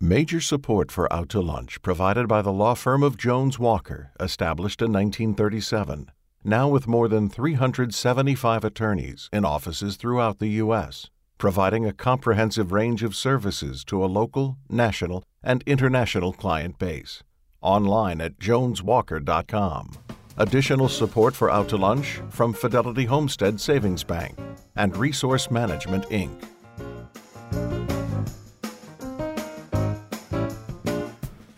Major 0.00 0.42
support 0.42 0.92
for 0.92 1.10
Out 1.10 1.30
to 1.30 1.40
Lunch 1.40 1.80
provided 1.80 2.28
by 2.28 2.42
the 2.42 2.52
law 2.52 2.74
firm 2.74 3.02
of 3.02 3.16
Jones 3.16 3.58
Walker, 3.58 4.12
established 4.20 4.82
in 4.82 4.92
1937, 4.92 6.10
now 6.44 6.68
with 6.68 6.86
more 6.86 7.08
than 7.08 7.30
375 7.30 8.62
attorneys 8.62 9.30
in 9.32 9.46
offices 9.46 9.96
throughout 9.96 10.38
the 10.38 10.48
U.S., 10.60 11.08
providing 11.38 11.86
a 11.86 11.94
comprehensive 11.94 12.72
range 12.72 13.02
of 13.02 13.16
services 13.16 13.86
to 13.86 14.04
a 14.04 14.06
local, 14.06 14.58
national, 14.68 15.24
and 15.42 15.64
international 15.66 16.34
client 16.34 16.78
base. 16.78 17.22
Online 17.62 18.20
at 18.20 18.38
joneswalker.com. 18.38 19.92
Additional 20.36 20.90
support 20.90 21.34
for 21.34 21.50
Out 21.50 21.70
to 21.70 21.78
Lunch 21.78 22.20
from 22.28 22.52
Fidelity 22.52 23.06
Homestead 23.06 23.58
Savings 23.58 24.04
Bank 24.04 24.38
and 24.76 24.94
Resource 24.94 25.50
Management, 25.50 26.04
Inc. 26.10 26.38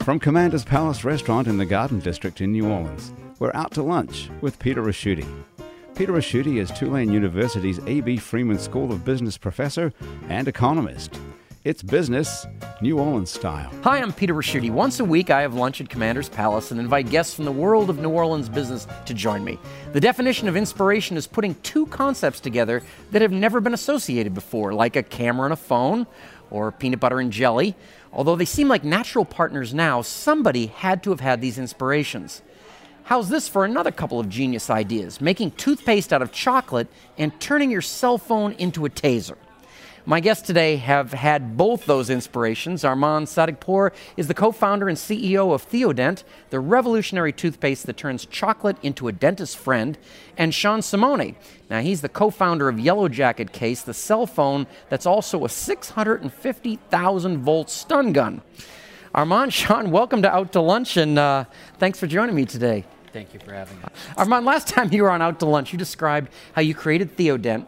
From 0.09 0.19
Commander's 0.19 0.65
Palace 0.65 1.05
Restaurant 1.05 1.47
in 1.49 1.59
the 1.59 1.67
Garden 1.67 2.01
District 2.01 2.41
in 2.41 2.51
New 2.51 2.67
Orleans, 2.67 3.13
we're 3.41 3.53
out 3.53 3.73
to 3.73 3.83
lunch 3.83 4.31
with 4.41 4.59
Peter 4.59 4.83
Ricchiuti. 4.83 5.27
Peter 5.95 6.13
Ricchiuti 6.13 6.57
is 6.57 6.71
Tulane 6.71 7.13
University's 7.13 7.79
A.B. 7.81 8.17
Freeman 8.17 8.59
School 8.59 8.91
of 8.91 9.05
Business 9.05 9.37
professor 9.37 9.93
and 10.31 10.49
economist. 10.49 11.21
It's 11.65 11.83
business, 11.83 12.47
New 12.81 12.99
Orleans 12.99 13.31
style. 13.31 13.71
Hi, 13.83 13.99
I'm 14.01 14.15
Peter 14.15 14.33
Ricchiuti. 14.33 14.71
Once 14.71 14.99
a 14.99 15.05
week, 15.05 15.29
I 15.29 15.43
have 15.43 15.53
lunch 15.53 15.83
at 15.83 15.91
Commander's 15.91 16.31
Palace 16.31 16.71
and 16.71 16.81
invite 16.81 17.11
guests 17.11 17.35
from 17.35 17.45
the 17.45 17.53
world 17.53 17.91
of 17.91 17.99
New 17.99 18.09
Orleans 18.09 18.49
business 18.49 18.87
to 19.05 19.13
join 19.13 19.45
me. 19.45 19.59
The 19.93 20.01
definition 20.01 20.49
of 20.49 20.57
inspiration 20.57 21.19
is 21.19 21.27
putting 21.27 21.55
two 21.57 21.85
concepts 21.85 22.41
together 22.41 22.83
that 23.11 23.21
have 23.21 23.33
never 23.33 23.61
been 23.61 23.75
associated 23.75 24.33
before, 24.33 24.73
like 24.73 24.97
a 24.97 25.03
camera 25.03 25.45
and 25.45 25.53
a 25.53 25.57
phone, 25.57 26.07
or 26.51 26.73
peanut 26.73 27.01
butter 27.01 27.21
and 27.21 27.31
jelly. 27.31 27.77
Although 28.13 28.37
they 28.37 28.45
seem 28.45 28.69
like 28.69 28.85
natural 28.85 29.25
partners 29.25 29.75
now, 29.75 30.03
somebody 30.03 30.67
had 30.67 31.03
to 31.03 31.11
have 31.11 31.21
had 31.21 31.41
these 31.41 31.59
inspirations. 31.59 32.43
How's 33.05 33.29
this 33.29 33.49
for 33.49 33.65
another 33.65 33.91
couple 33.91 34.21
of 34.21 34.29
genius 34.29 34.69
ideas? 34.69 35.21
Making 35.21 35.53
toothpaste 35.53 36.13
out 36.13 36.21
of 36.21 36.33
chocolate 36.33 36.89
and 37.17 37.39
turning 37.41 37.71
your 37.71 37.81
cell 37.81 38.19
phone 38.19 38.53
into 38.53 38.85
a 38.85 38.91
taser. 38.91 39.37
My 40.09 40.21
guests 40.21 40.47
today 40.47 40.77
have 40.77 41.13
had 41.13 41.59
both 41.59 41.85
those 41.85 42.09
inspirations. 42.09 42.83
Armand 42.83 43.29
Sadeghpour 43.29 43.93
is 44.17 44.27
the 44.27 44.33
co 44.33 44.53
founder 44.53 44.89
and 44.89 44.97
CEO 44.97 45.53
of 45.53 45.69
Theodent, 45.69 46.25
the 46.49 46.61
revolutionary 46.61 47.31
toothpaste 47.31 47.85
that 47.85 47.99
turns 47.99 48.25
chocolate 48.25 48.79
into 48.83 49.09
a 49.09 49.13
dentist's 49.13 49.55
friend, 49.55 49.99
and 50.39 50.55
Sean 50.55 50.81
Simone. 50.81 51.37
Now, 51.69 51.83
he's 51.83 52.01
the 52.01 52.09
co 52.09 52.31
founder 52.31 52.71
of 52.71 52.81
Yellow 52.81 53.11
Jacket 53.11 53.53
Case, 53.53 53.83
the 53.83 53.93
cell 53.93 54.27
phone 54.27 54.67
that's 54.89 55.05
also 55.05 55.45
a 55.45 55.49
650,000 55.51 57.39
volt 57.39 57.69
stun 57.69 58.15
gun. 58.15 58.41
Armand, 59.15 59.53
Sean, 59.53 59.91
welcome 59.91 60.23
to 60.23 60.35
Out 60.35 60.53
to 60.53 60.63
Lunch, 60.63 60.97
and 60.97 61.19
uh, 61.19 61.45
thanks 61.77 62.01
for 62.01 62.07
joining 62.07 62.35
me 62.35 62.47
today. 62.47 62.87
Thank 63.13 63.35
you 63.35 63.41
for 63.41 63.53
having 63.53 63.77
me. 63.77 63.85
Armand, 64.17 64.47
last 64.47 64.69
time 64.69 64.91
you 64.91 65.03
were 65.03 65.11
on 65.11 65.21
Out 65.21 65.39
to 65.41 65.47
Lunch, 65.47 65.71
you 65.71 65.79
described 65.79 66.33
how 66.55 66.63
you 66.63 66.75
created 66.75 67.15
Theodent 67.15 67.67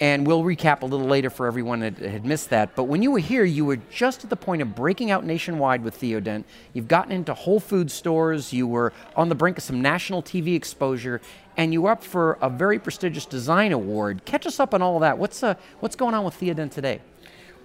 and 0.00 0.26
we'll 0.26 0.42
recap 0.42 0.82
a 0.82 0.86
little 0.86 1.06
later 1.06 1.30
for 1.30 1.46
everyone 1.46 1.80
that 1.80 1.98
had 1.98 2.24
missed 2.24 2.50
that. 2.50 2.76
But 2.76 2.84
when 2.84 3.02
you 3.02 3.10
were 3.10 3.18
here, 3.18 3.44
you 3.44 3.64
were 3.64 3.76
just 3.76 4.24
at 4.24 4.30
the 4.30 4.36
point 4.36 4.62
of 4.62 4.74
breaking 4.74 5.10
out 5.10 5.24
nationwide 5.24 5.82
with 5.82 6.00
Theodent. 6.00 6.44
You've 6.72 6.88
gotten 6.88 7.12
into 7.12 7.34
Whole 7.34 7.60
Food 7.60 7.90
stores, 7.90 8.52
you 8.52 8.66
were 8.66 8.92
on 9.16 9.28
the 9.28 9.34
brink 9.34 9.58
of 9.58 9.64
some 9.64 9.82
national 9.82 10.22
TV 10.22 10.54
exposure, 10.54 11.20
and 11.56 11.72
you 11.72 11.82
were 11.82 11.90
up 11.90 12.04
for 12.04 12.38
a 12.40 12.48
very 12.48 12.78
prestigious 12.78 13.26
design 13.26 13.72
award. 13.72 14.24
Catch 14.24 14.46
us 14.46 14.60
up 14.60 14.74
on 14.74 14.82
all 14.82 14.96
of 14.96 15.00
that. 15.00 15.18
What's, 15.18 15.42
uh, 15.42 15.54
what's 15.80 15.96
going 15.96 16.14
on 16.14 16.24
with 16.24 16.38
Theodent 16.38 16.70
today? 16.70 17.00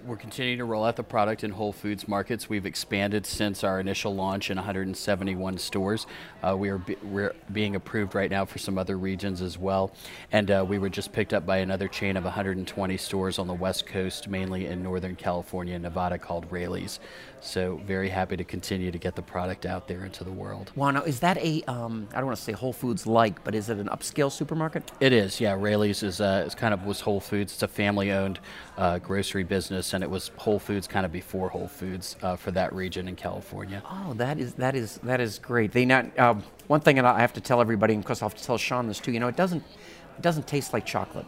We're 0.04 0.16
continuing 0.16 0.58
to 0.58 0.64
roll 0.64 0.84
out 0.84 0.96
the 0.96 1.02
product 1.02 1.44
in 1.44 1.50
Whole 1.50 1.72
Foods 1.72 2.06
markets. 2.06 2.48
We've 2.48 2.66
expanded 2.66 3.24
since 3.24 3.64
our 3.64 3.80
initial 3.80 4.14
launch 4.14 4.50
in 4.50 4.56
171 4.56 5.58
stores. 5.58 6.06
Uh, 6.42 6.56
we 6.56 6.68
are 6.68 6.78
be, 6.78 6.96
we're 7.02 7.34
being 7.52 7.74
approved 7.74 8.14
right 8.14 8.30
now 8.30 8.44
for 8.44 8.58
some 8.58 8.76
other 8.76 8.98
regions 8.98 9.40
as 9.40 9.58
well, 9.58 9.92
and 10.32 10.50
uh, 10.50 10.64
we 10.66 10.78
were 10.78 10.90
just 10.90 11.12
picked 11.12 11.32
up 11.32 11.46
by 11.46 11.58
another 11.58 11.88
chain 11.88 12.16
of 12.16 12.24
120 12.24 12.96
stores 12.96 13.38
on 13.38 13.46
the 13.46 13.54
West 13.54 13.86
Coast, 13.86 14.28
mainly 14.28 14.66
in 14.66 14.82
Northern 14.82 15.16
California 15.16 15.74
and 15.74 15.82
Nevada, 15.82 16.18
called 16.18 16.50
Raley's. 16.50 17.00
So 17.40 17.80
very 17.84 18.08
happy 18.08 18.38
to 18.38 18.44
continue 18.44 18.90
to 18.90 18.98
get 18.98 19.14
the 19.14 19.22
product 19.22 19.66
out 19.66 19.86
there 19.86 20.04
into 20.04 20.24
the 20.24 20.32
world. 20.32 20.72
Wow, 20.76 20.90
now 20.92 21.02
is 21.02 21.20
that 21.20 21.36
a 21.38 21.62
um, 21.64 22.08
I 22.12 22.16
don't 22.16 22.26
want 22.26 22.38
to 22.38 22.42
say 22.42 22.52
Whole 22.52 22.72
Foods 22.72 23.06
like, 23.06 23.44
but 23.44 23.54
is 23.54 23.68
it 23.68 23.78
an 23.78 23.88
upscale 23.88 24.32
supermarket? 24.32 24.90
It 25.00 25.12
is, 25.12 25.40
yeah. 25.40 25.54
Raley's 25.58 26.02
is, 26.02 26.20
uh, 26.20 26.44
is 26.46 26.54
kind 26.54 26.72
of 26.72 26.84
was 26.84 27.00
Whole 27.00 27.20
Foods. 27.20 27.52
It's 27.52 27.62
a 27.62 27.68
family-owned 27.68 28.40
uh, 28.78 28.98
grocery 28.98 29.44
business, 29.44 29.93
and 29.94 30.04
it 30.04 30.10
was 30.10 30.30
Whole 30.36 30.58
Foods 30.58 30.86
kind 30.86 31.06
of 31.06 31.12
before 31.12 31.48
Whole 31.48 31.68
Foods 31.68 32.16
uh, 32.22 32.36
for 32.36 32.50
that 32.50 32.72
region 32.72 33.08
in 33.08 33.16
California. 33.16 33.82
Oh, 33.90 34.14
that 34.14 34.38
is 34.38 34.54
that 34.54 34.74
is 34.74 34.98
that 35.04 35.20
is 35.20 35.38
great. 35.38 35.72
They 35.72 35.84
not 35.84 36.18
um, 36.18 36.42
one 36.66 36.80
thing, 36.80 36.98
and 36.98 37.06
I 37.06 37.20
have 37.20 37.32
to 37.34 37.40
tell 37.40 37.60
everybody, 37.60 37.94
and 37.94 38.02
of 38.02 38.06
course 38.06 38.22
I'll 38.22 38.28
have 38.28 38.38
to 38.38 38.44
tell 38.44 38.58
Sean 38.58 38.88
this 38.88 38.98
too. 38.98 39.12
You 39.12 39.20
know, 39.20 39.28
it 39.28 39.36
doesn't 39.36 39.62
it 40.16 40.22
doesn't 40.22 40.46
taste 40.46 40.72
like 40.72 40.84
chocolate 40.84 41.26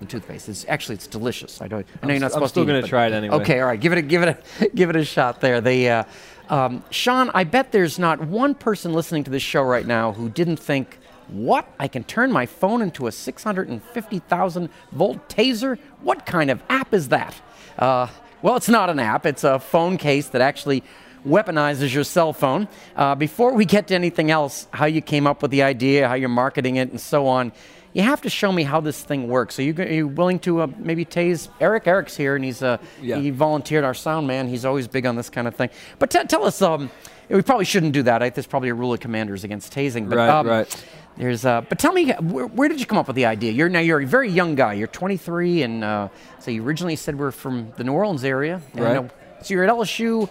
the 0.00 0.06
toothpaste. 0.06 0.48
It's 0.48 0.64
actually 0.68 0.96
it's 0.96 1.06
delicious. 1.06 1.60
I 1.60 1.68
don't. 1.68 1.80
I 1.80 1.80
know 1.80 1.88
I'm, 2.02 2.10
you're 2.10 2.20
not 2.20 2.32
supposed 2.32 2.54
to. 2.54 2.60
I'm 2.60 2.64
still 2.64 2.66
to. 2.66 2.72
going 2.72 2.82
to 2.82 2.88
try 2.88 3.06
it 3.06 3.12
anyway. 3.12 3.36
Okay, 3.36 3.60
all 3.60 3.66
right. 3.66 3.80
Give 3.80 3.92
it 3.92 3.98
a 3.98 4.02
give 4.02 4.22
it 4.22 4.44
a 4.60 4.68
give 4.74 4.90
it 4.90 4.96
a 4.96 5.04
shot 5.04 5.40
there. 5.40 5.60
They, 5.60 5.88
uh, 5.88 6.04
um, 6.48 6.84
Sean, 6.90 7.30
I 7.34 7.44
bet 7.44 7.72
there's 7.72 7.98
not 7.98 8.20
one 8.20 8.54
person 8.54 8.92
listening 8.92 9.24
to 9.24 9.30
this 9.30 9.42
show 9.42 9.62
right 9.62 9.86
now 9.86 10.12
who 10.12 10.28
didn't 10.28 10.58
think, 10.58 10.98
"What? 11.28 11.66
I 11.78 11.88
can 11.88 12.04
turn 12.04 12.32
my 12.32 12.46
phone 12.46 12.82
into 12.82 13.06
a 13.06 13.12
650,000 13.12 14.68
volt 14.92 15.28
taser? 15.28 15.78
What 16.02 16.26
kind 16.26 16.50
of 16.50 16.62
app 16.68 16.94
is 16.94 17.08
that?" 17.08 17.34
Uh, 17.78 18.08
well, 18.42 18.56
it's 18.56 18.68
not 18.68 18.90
an 18.90 18.98
app. 18.98 19.26
It's 19.26 19.44
a 19.44 19.58
phone 19.58 19.96
case 19.96 20.28
that 20.28 20.40
actually 20.40 20.82
weaponizes 21.26 21.92
your 21.92 22.04
cell 22.04 22.32
phone. 22.32 22.68
Uh, 22.96 23.14
before 23.14 23.52
we 23.52 23.64
get 23.64 23.88
to 23.88 23.94
anything 23.94 24.30
else, 24.30 24.68
how 24.72 24.86
you 24.86 25.00
came 25.00 25.26
up 25.26 25.42
with 25.42 25.50
the 25.50 25.62
idea, 25.62 26.08
how 26.08 26.14
you're 26.14 26.28
marketing 26.28 26.76
it, 26.76 26.90
and 26.90 27.00
so 27.00 27.26
on 27.26 27.52
you 27.92 28.02
have 28.02 28.20
to 28.22 28.30
show 28.30 28.52
me 28.52 28.62
how 28.62 28.80
this 28.80 29.02
thing 29.02 29.28
works. 29.28 29.58
Are 29.58 29.62
you, 29.62 29.74
are 29.76 29.82
you 29.82 30.08
willing 30.08 30.38
to 30.40 30.60
uh, 30.60 30.66
maybe 30.78 31.04
tase 31.04 31.48
Eric? 31.60 31.86
Eric's 31.86 32.16
here, 32.16 32.36
and 32.36 32.44
he's 32.44 32.62
uh, 32.62 32.78
yeah. 33.00 33.16
he 33.16 33.30
volunteered 33.30 33.84
our 33.84 33.94
sound 33.94 34.26
man. 34.26 34.48
He's 34.48 34.64
always 34.64 34.86
big 34.86 35.06
on 35.06 35.16
this 35.16 35.30
kind 35.30 35.48
of 35.48 35.56
thing. 35.56 35.70
But 35.98 36.10
t- 36.10 36.22
tell 36.24 36.44
us, 36.44 36.60
um, 36.60 36.90
we 37.28 37.42
probably 37.42 37.64
shouldn't 37.64 37.92
do 37.92 38.02
that. 38.04 38.20
Right? 38.20 38.34
There's 38.34 38.46
probably 38.46 38.68
a 38.68 38.74
rule 38.74 38.92
of 38.92 39.00
commanders 39.00 39.44
against 39.44 39.74
tasing. 39.74 40.08
But, 40.08 40.18
right, 40.18 40.28
um, 40.28 40.46
right. 40.46 40.84
There's, 41.18 41.44
uh, 41.44 41.62
but 41.62 41.80
tell 41.80 41.92
me, 41.92 42.12
where, 42.12 42.46
where, 42.46 42.68
did 42.68 42.78
you 42.78 42.86
come 42.86 42.96
up 42.96 43.08
with 43.08 43.16
the 43.16 43.26
idea? 43.26 43.50
You're 43.50 43.68
now 43.68 43.80
you're 43.80 44.00
a 44.00 44.06
very 44.06 44.30
young 44.30 44.54
guy. 44.54 44.74
You're 44.74 44.86
23, 44.86 45.62
and 45.62 45.82
uh, 45.82 46.08
so 46.38 46.52
you 46.52 46.64
originally 46.64 46.94
said 46.94 47.18
we're 47.18 47.32
from 47.32 47.72
the 47.76 47.82
New 47.82 47.92
Orleans 47.92 48.22
area. 48.22 48.62
Right. 48.72 48.96
And, 48.96 49.10
so 49.42 49.54
you're 49.54 49.64
at 49.64 49.70
LSU. 49.70 50.28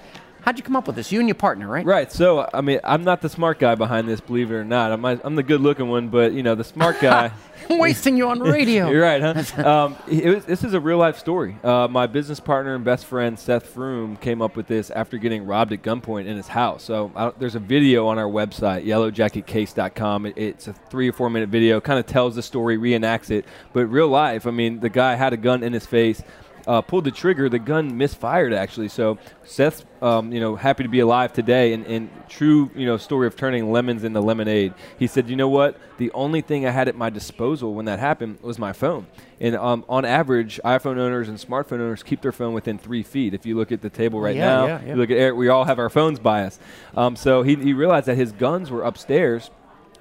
How'd 0.47 0.57
you 0.57 0.63
come 0.63 0.77
up 0.77 0.87
with 0.87 0.95
this? 0.95 1.11
You 1.11 1.19
and 1.19 1.27
your 1.27 1.35
partner, 1.35 1.67
right? 1.67 1.85
Right. 1.85 2.09
So, 2.09 2.49
I 2.53 2.61
mean, 2.61 2.79
I'm 2.85 3.03
not 3.03 3.19
the 3.19 3.27
smart 3.27 3.59
guy 3.59 3.75
behind 3.75 4.07
this, 4.07 4.21
believe 4.21 4.49
it 4.49 4.53
or 4.53 4.63
not. 4.63 4.93
I'm, 4.93 5.03
I'm 5.03 5.35
the 5.35 5.43
good 5.43 5.59
looking 5.59 5.89
one, 5.89 6.07
but, 6.07 6.31
you 6.31 6.41
know, 6.41 6.55
the 6.55 6.63
smart 6.63 7.01
guy. 7.01 7.33
Wasting 7.69 8.15
you 8.15 8.29
on 8.29 8.39
radio. 8.39 8.89
You're 8.91 9.01
right, 9.01 9.21
huh? 9.21 9.61
um, 9.69 9.97
was, 10.07 10.45
this 10.45 10.63
is 10.63 10.73
a 10.73 10.79
real 10.79 10.99
life 10.99 11.17
story. 11.17 11.57
Uh, 11.65 11.89
my 11.89 12.07
business 12.07 12.39
partner 12.39 12.75
and 12.75 12.85
best 12.85 13.07
friend, 13.07 13.37
Seth 13.37 13.75
Froom, 13.75 14.21
came 14.21 14.41
up 14.41 14.55
with 14.55 14.67
this 14.67 14.89
after 14.89 15.17
getting 15.17 15.45
robbed 15.45 15.73
at 15.73 15.81
gunpoint 15.81 16.27
in 16.27 16.37
his 16.37 16.47
house. 16.47 16.81
So, 16.81 17.33
there's 17.39 17.55
a 17.55 17.59
video 17.59 18.07
on 18.07 18.17
our 18.17 18.29
website, 18.29 18.85
yellowjacketcase.com. 18.85 20.27
It, 20.27 20.37
it's 20.37 20.69
a 20.69 20.73
three 20.89 21.09
or 21.09 21.11
four 21.11 21.29
minute 21.29 21.49
video, 21.49 21.81
kind 21.81 21.99
of 21.99 22.05
tells 22.05 22.35
the 22.35 22.41
story, 22.41 22.77
reenacts 22.77 23.31
it. 23.31 23.43
But 23.73 23.87
real 23.87 24.07
life, 24.07 24.47
I 24.47 24.51
mean, 24.51 24.79
the 24.79 24.87
guy 24.87 25.15
had 25.15 25.33
a 25.33 25.37
gun 25.37 25.61
in 25.61 25.73
his 25.73 25.85
face 25.85 26.23
uh, 26.67 26.81
pulled 26.81 27.05
the 27.05 27.11
trigger, 27.11 27.47
the 27.47 27.59
gun 27.59 27.97
misfired 27.97 28.53
actually. 28.53 28.89
So 28.89 29.17
Seth's, 29.45 29.85
um, 30.01 30.33
you 30.33 30.39
know, 30.39 30.55
happy 30.55 30.83
to 30.83 30.89
be 30.89 30.99
alive 30.99 31.31
today, 31.31 31.73
and, 31.73 31.85
and 31.87 32.09
true, 32.27 32.69
you 32.75 32.85
know, 32.85 32.97
story 32.97 33.25
of 33.25 33.35
turning 33.35 33.71
lemons 33.71 34.03
into 34.03 34.19
lemonade. 34.19 34.73
He 34.99 35.07
said, 35.07 35.29
you 35.29 35.37
know 35.37 35.47
what? 35.47 35.79
The 35.97 36.11
only 36.11 36.41
thing 36.41 36.67
I 36.67 36.71
had 36.71 36.87
at 36.87 36.95
my 36.95 37.09
disposal 37.09 37.73
when 37.73 37.85
that 37.85 37.99
happened 37.99 38.39
was 38.41 38.59
my 38.59 38.73
phone. 38.73 39.07
And 39.39 39.55
um, 39.55 39.85
on 39.87 40.03
average, 40.03 40.59
iPhone 40.65 40.97
owners 40.97 41.29
and 41.29 41.37
smartphone 41.37 41.79
owners 41.79 42.03
keep 42.03 42.21
their 42.21 42.31
phone 42.31 42.53
within 42.53 42.77
three 42.77 43.03
feet. 43.03 43.33
If 43.33 43.45
you 43.45 43.55
look 43.55 43.71
at 43.71 43.81
the 43.81 43.89
table 43.89 44.19
right 44.19 44.35
yeah, 44.35 44.45
now, 44.45 44.65
yeah, 44.65 44.81
yeah. 44.81 44.89
you 44.89 44.95
look 44.95 45.09
at 45.09 45.17
Eric, 45.17 45.37
we 45.37 45.47
all 45.47 45.63
have 45.63 45.79
our 45.79 45.89
phones 45.89 46.19
by 46.19 46.43
us. 46.43 46.59
Um, 46.95 47.15
so 47.15 47.43
he, 47.43 47.55
he 47.55 47.73
realized 47.73 48.07
that 48.07 48.15
his 48.15 48.33
guns 48.33 48.69
were 48.69 48.83
upstairs 48.83 49.49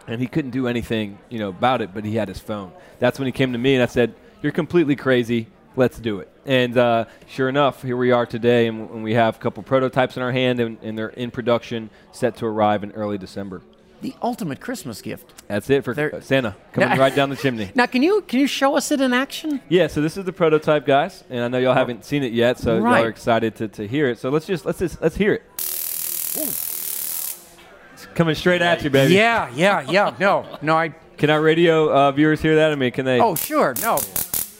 and 0.08 0.20
he 0.20 0.26
couldn't 0.26 0.50
do 0.50 0.66
anything, 0.66 1.18
you 1.28 1.38
know, 1.38 1.50
about 1.50 1.80
it, 1.80 1.94
but 1.94 2.04
he 2.04 2.16
had 2.16 2.28
his 2.28 2.38
phone. 2.38 2.72
That's 2.98 3.18
when 3.18 3.26
he 3.26 3.32
came 3.32 3.52
to 3.52 3.58
me 3.58 3.74
and 3.74 3.82
I 3.82 3.86
said, 3.86 4.14
"You're 4.40 4.52
completely 4.52 4.94
crazy 4.96 5.48
let's 5.76 5.98
do 5.98 6.18
it. 6.20 6.28
And 6.44 6.76
uh, 6.76 7.04
sure 7.28 7.48
enough, 7.48 7.82
here 7.82 7.96
we 7.96 8.12
are 8.12 8.26
today, 8.26 8.66
and, 8.66 8.90
and 8.90 9.04
we 9.04 9.14
have 9.14 9.36
a 9.36 9.38
couple 9.38 9.62
prototypes 9.62 10.16
in 10.16 10.22
our 10.22 10.32
hand, 10.32 10.60
and, 10.60 10.78
and, 10.82 10.96
they're 10.96 11.08
in 11.08 11.30
production, 11.30 11.90
set 12.12 12.36
to 12.36 12.46
arrive 12.46 12.82
in 12.82 12.92
early 12.92 13.18
December. 13.18 13.62
The 14.00 14.14
ultimate 14.22 14.60
Christmas 14.60 15.00
gift. 15.00 15.32
That's 15.48 15.70
it 15.70 15.82
for 15.82 15.94
They're, 15.94 16.20
Santa 16.20 16.54
coming 16.72 16.90
now, 16.90 16.98
right 16.98 17.14
down 17.14 17.30
the 17.30 17.36
chimney. 17.36 17.70
Now, 17.74 17.86
can 17.86 18.02
you 18.02 18.20
can 18.22 18.40
you 18.40 18.46
show 18.46 18.76
us 18.76 18.90
it 18.90 19.00
in 19.00 19.14
action? 19.14 19.60
Yeah. 19.70 19.86
So 19.86 20.02
this 20.02 20.18
is 20.18 20.24
the 20.24 20.34
prototype, 20.34 20.84
guys, 20.84 21.24
and 21.30 21.42
I 21.42 21.48
know 21.48 21.58
y'all 21.58 21.70
oh. 21.70 21.74
haven't 21.74 22.04
seen 22.04 22.22
it 22.22 22.32
yet, 22.32 22.58
so 22.58 22.78
right. 22.78 22.98
y'all 22.98 23.06
are 23.06 23.08
excited 23.08 23.56
to, 23.56 23.68
to 23.68 23.88
hear 23.88 24.08
it. 24.08 24.18
So 24.18 24.28
let's 24.28 24.46
just 24.46 24.66
let's 24.66 24.80
just 24.80 25.00
let's 25.00 25.16
hear 25.16 25.32
it. 25.32 25.42
Ooh. 26.36 26.42
It's 27.94 28.06
coming 28.14 28.34
straight 28.34 28.60
at 28.60 28.84
you, 28.84 28.90
baby. 28.90 29.14
Yeah, 29.14 29.50
yeah, 29.54 29.90
yeah. 29.90 30.14
No, 30.20 30.58
no, 30.60 30.76
I. 30.76 30.90
Can 31.16 31.30
our 31.30 31.40
radio 31.40 31.90
uh, 31.90 32.12
viewers 32.12 32.42
hear 32.42 32.56
that? 32.56 32.72
I 32.72 32.74
mean, 32.74 32.92
can 32.92 33.06
they? 33.06 33.18
Oh, 33.18 33.34
sure. 33.34 33.74
No. 33.80 33.98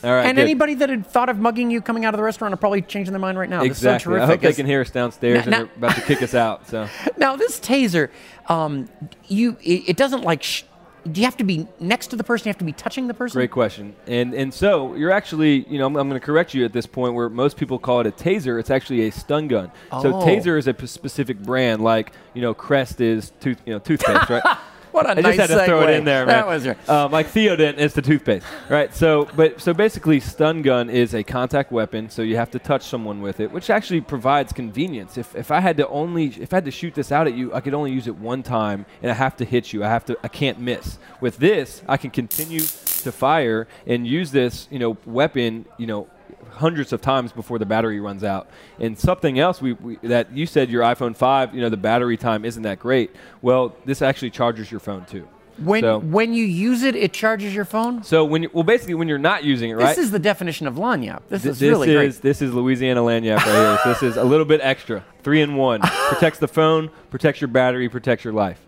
All 0.03 0.11
right. 0.11 0.25
and 0.25 0.35
good. 0.35 0.43
anybody 0.43 0.75
that 0.75 0.89
had 0.89 1.05
thought 1.07 1.29
of 1.29 1.37
mugging 1.39 1.71
you 1.71 1.81
coming 1.81 2.05
out 2.05 2.13
of 2.13 2.17
the 2.17 2.23
restaurant 2.23 2.53
are 2.53 2.57
probably 2.57 2.81
changing 2.81 3.13
their 3.13 3.19
mind 3.19 3.37
right 3.37 3.49
now. 3.49 3.63
Is 3.63 3.77
so 3.77 3.93
Exactly. 3.93 4.19
I 4.19 4.25
hope 4.25 4.41
they 4.41 4.53
can 4.53 4.65
hear 4.65 4.81
us 4.81 4.91
downstairs 4.91 5.45
Now- 5.45 5.61
and 5.61 5.69
they're 5.69 5.75
about 5.77 5.95
to 5.95 6.01
kick 6.01 6.21
us 6.21 6.33
out. 6.33 6.67
So 6.67 6.87
Now 7.17 7.35
this 7.35 7.59
taser, 7.59 8.09
um, 8.47 8.89
you 9.27 9.57
it, 9.61 9.89
it 9.89 9.97
doesn't 9.97 10.21
like. 10.21 10.43
Sh- 10.43 10.63
do 11.09 11.21
you 11.21 11.25
have 11.25 11.37
to 11.37 11.45
be 11.45 11.65
next 11.79 12.07
to 12.07 12.17
the 12.17 12.23
person? 12.25 12.47
You 12.47 12.49
have 12.49 12.57
to 12.57 12.65
be 12.65 12.73
touching 12.73 13.07
the 13.07 13.13
person. 13.13 13.39
great 13.39 13.51
question. 13.51 13.95
And 14.07 14.33
and 14.33 14.53
so 14.53 14.93
you're 14.95 15.11
actually, 15.11 15.65
you 15.69 15.77
know, 15.77 15.85
I'm, 15.87 15.95
I'm 15.95 16.09
going 16.09 16.19
to 16.19 16.25
correct 16.25 16.53
you 16.53 16.65
at 16.65 16.73
this 16.73 16.85
point 16.85 17.13
where 17.13 17.29
most 17.29 17.55
people 17.55 17.79
call 17.79 18.01
it 18.01 18.07
a 18.07 18.11
taser. 18.11 18.59
It's 18.59 18.69
actually 18.69 19.07
a 19.07 19.11
stun 19.13 19.47
gun. 19.47 19.71
Oh. 19.89 20.01
So 20.01 20.11
taser 20.15 20.59
is 20.59 20.67
a 20.67 20.73
p- 20.73 20.85
specific 20.85 21.39
brand, 21.39 21.81
like 21.81 22.11
you 22.33 22.41
know, 22.41 22.53
Crest 22.53 22.99
is 22.99 23.31
tooth, 23.39 23.61
you 23.65 23.71
know, 23.73 23.79
toothpaste, 23.79 24.29
right? 24.29 24.43
What 24.97 25.05
a 25.05 25.11
I 25.11 25.13
nice 25.21 25.37
just 25.37 25.51
had 25.51 25.59
to 25.59 25.65
throw 25.65 25.83
it 25.83 25.91
in 25.91 26.05
there, 26.05 26.25
man. 26.25 26.35
That 26.37 26.47
was 26.47 26.65
right. 26.65 26.89
Um, 26.89 27.11
like 27.11 27.27
Theodent 27.27 27.77
is 27.77 27.93
the 27.93 28.01
toothpaste, 28.01 28.47
right? 28.67 28.91
So, 28.95 29.29
but 29.35 29.61
so 29.61 29.71
basically, 29.71 30.19
stun 30.19 30.63
gun 30.63 30.89
is 30.89 31.13
a 31.13 31.21
contact 31.21 31.71
weapon, 31.71 32.09
so 32.09 32.23
you 32.23 32.35
have 32.37 32.49
to 32.49 32.57
touch 32.57 32.81
someone 32.81 33.21
with 33.21 33.39
it, 33.39 33.51
which 33.51 33.69
actually 33.69 34.01
provides 34.01 34.51
convenience. 34.51 35.15
If, 35.19 35.35
if 35.35 35.51
I 35.51 35.59
had 35.59 35.77
to 35.77 35.87
only 35.89 36.29
if 36.29 36.51
I 36.51 36.55
had 36.55 36.65
to 36.65 36.71
shoot 36.71 36.95
this 36.95 37.11
out 37.11 37.27
at 37.27 37.35
you, 37.35 37.53
I 37.53 37.61
could 37.61 37.75
only 37.75 37.91
use 37.91 38.07
it 38.07 38.15
one 38.15 38.41
time, 38.41 38.87
and 39.03 39.11
I 39.11 39.13
have 39.13 39.37
to 39.37 39.45
hit 39.45 39.71
you. 39.71 39.83
I 39.83 39.87
have 39.87 40.03
to 40.05 40.17
I 40.23 40.29
can't 40.29 40.59
miss. 40.59 40.97
With 41.21 41.37
this, 41.37 41.83
I 41.87 41.97
can 41.97 42.09
continue 42.09 42.61
to 42.61 43.11
fire 43.11 43.67
and 43.85 44.07
use 44.07 44.31
this, 44.31 44.67
you 44.71 44.79
know, 44.79 44.97
weapon, 45.05 45.67
you 45.77 45.85
know, 45.85 46.07
hundreds 46.51 46.91
of 46.93 47.01
times 47.01 47.31
before 47.31 47.59
the 47.59 47.65
battery 47.65 47.99
runs 47.99 48.23
out. 48.23 48.49
And 48.79 48.97
something 48.97 49.37
else 49.39 49.61
we, 49.61 49.73
we, 49.73 49.95
that 50.03 50.31
you 50.35 50.45
said 50.45 50.69
your 50.69 50.83
iPhone 50.83 51.15
5, 51.15 51.53
you 51.53 51.61
know, 51.61 51.69
the 51.69 51.77
battery 51.77 52.17
time 52.17 52.45
isn't 52.45 52.63
that 52.63 52.79
great. 52.79 53.15
Well, 53.41 53.75
this 53.85 54.01
actually 54.01 54.31
charges 54.31 54.71
your 54.71 54.79
phone 54.79 55.05
too. 55.05 55.27
When 55.59 55.81
So- 55.81 55.99
when 55.99 56.33
you 56.33 56.43
use 56.45 56.83
it, 56.83 56.95
it 56.95 57.13
charges 57.13 57.53
your 57.53 57.65
phone. 57.65 58.03
So 58.03 58.23
when 58.25 58.43
you, 58.43 58.49
well, 58.53 58.63
basically 58.63 58.93
when 58.93 59.07
you're 59.07 59.17
not 59.17 59.43
using 59.43 59.71
it, 59.71 59.73
right? 59.73 59.87
This 59.95 59.97
is 60.05 60.11
the 60.11 60.19
definition 60.19 60.67
of 60.67 60.75
lagniappe. 60.75 61.21
This 61.29 61.41
Th- 61.43 61.51
is 61.53 61.59
this 61.59 61.69
really 61.69 61.89
is 61.89 61.95
great. 62.17 62.21
this 62.21 62.41
is 62.43 62.53
Louisiana 62.53 63.01
lagniappe 63.01 63.37
right 63.37 63.79
here. 63.83 63.93
This 63.93 64.03
is 64.03 64.17
a 64.17 64.23
little 64.23 64.45
bit 64.45 64.59
extra, 64.63 65.03
three 65.23 65.41
in 65.41 65.55
one. 65.55 65.81
protects 65.81 66.37
the 66.39 66.47
phone, 66.47 66.91
protects 67.09 67.41
your 67.41 67.47
battery, 67.47 67.89
protects 67.89 68.23
your 68.23 68.33
life. 68.33 68.59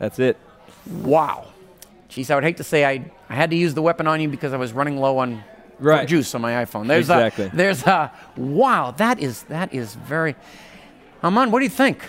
That's 0.00 0.18
it. 0.18 0.36
Wow. 1.02 1.46
Jeez, 2.10 2.30
I 2.30 2.34
would 2.34 2.44
hate 2.44 2.56
to 2.58 2.64
say 2.64 2.84
I, 2.84 3.10
I 3.28 3.34
had 3.34 3.50
to 3.50 3.56
use 3.56 3.74
the 3.74 3.82
weapon 3.82 4.06
on 4.08 4.20
you 4.20 4.28
because 4.28 4.52
I 4.52 4.56
was 4.56 4.72
running 4.72 4.98
low 4.98 5.18
on 5.18 5.42
Right. 5.84 6.08
juice 6.08 6.34
on 6.34 6.40
my 6.40 6.64
iPhone. 6.64 6.86
There's 6.88 7.10
Exactly. 7.10 7.46
A, 7.46 7.50
there's 7.54 7.82
a 7.84 8.10
wow. 8.36 8.90
That 8.92 9.20
is 9.20 9.42
that 9.44 9.74
is 9.74 9.94
very. 9.94 10.34
Aman, 11.22 11.50
what 11.50 11.60
do 11.60 11.64
you 11.64 11.70
think? 11.70 12.02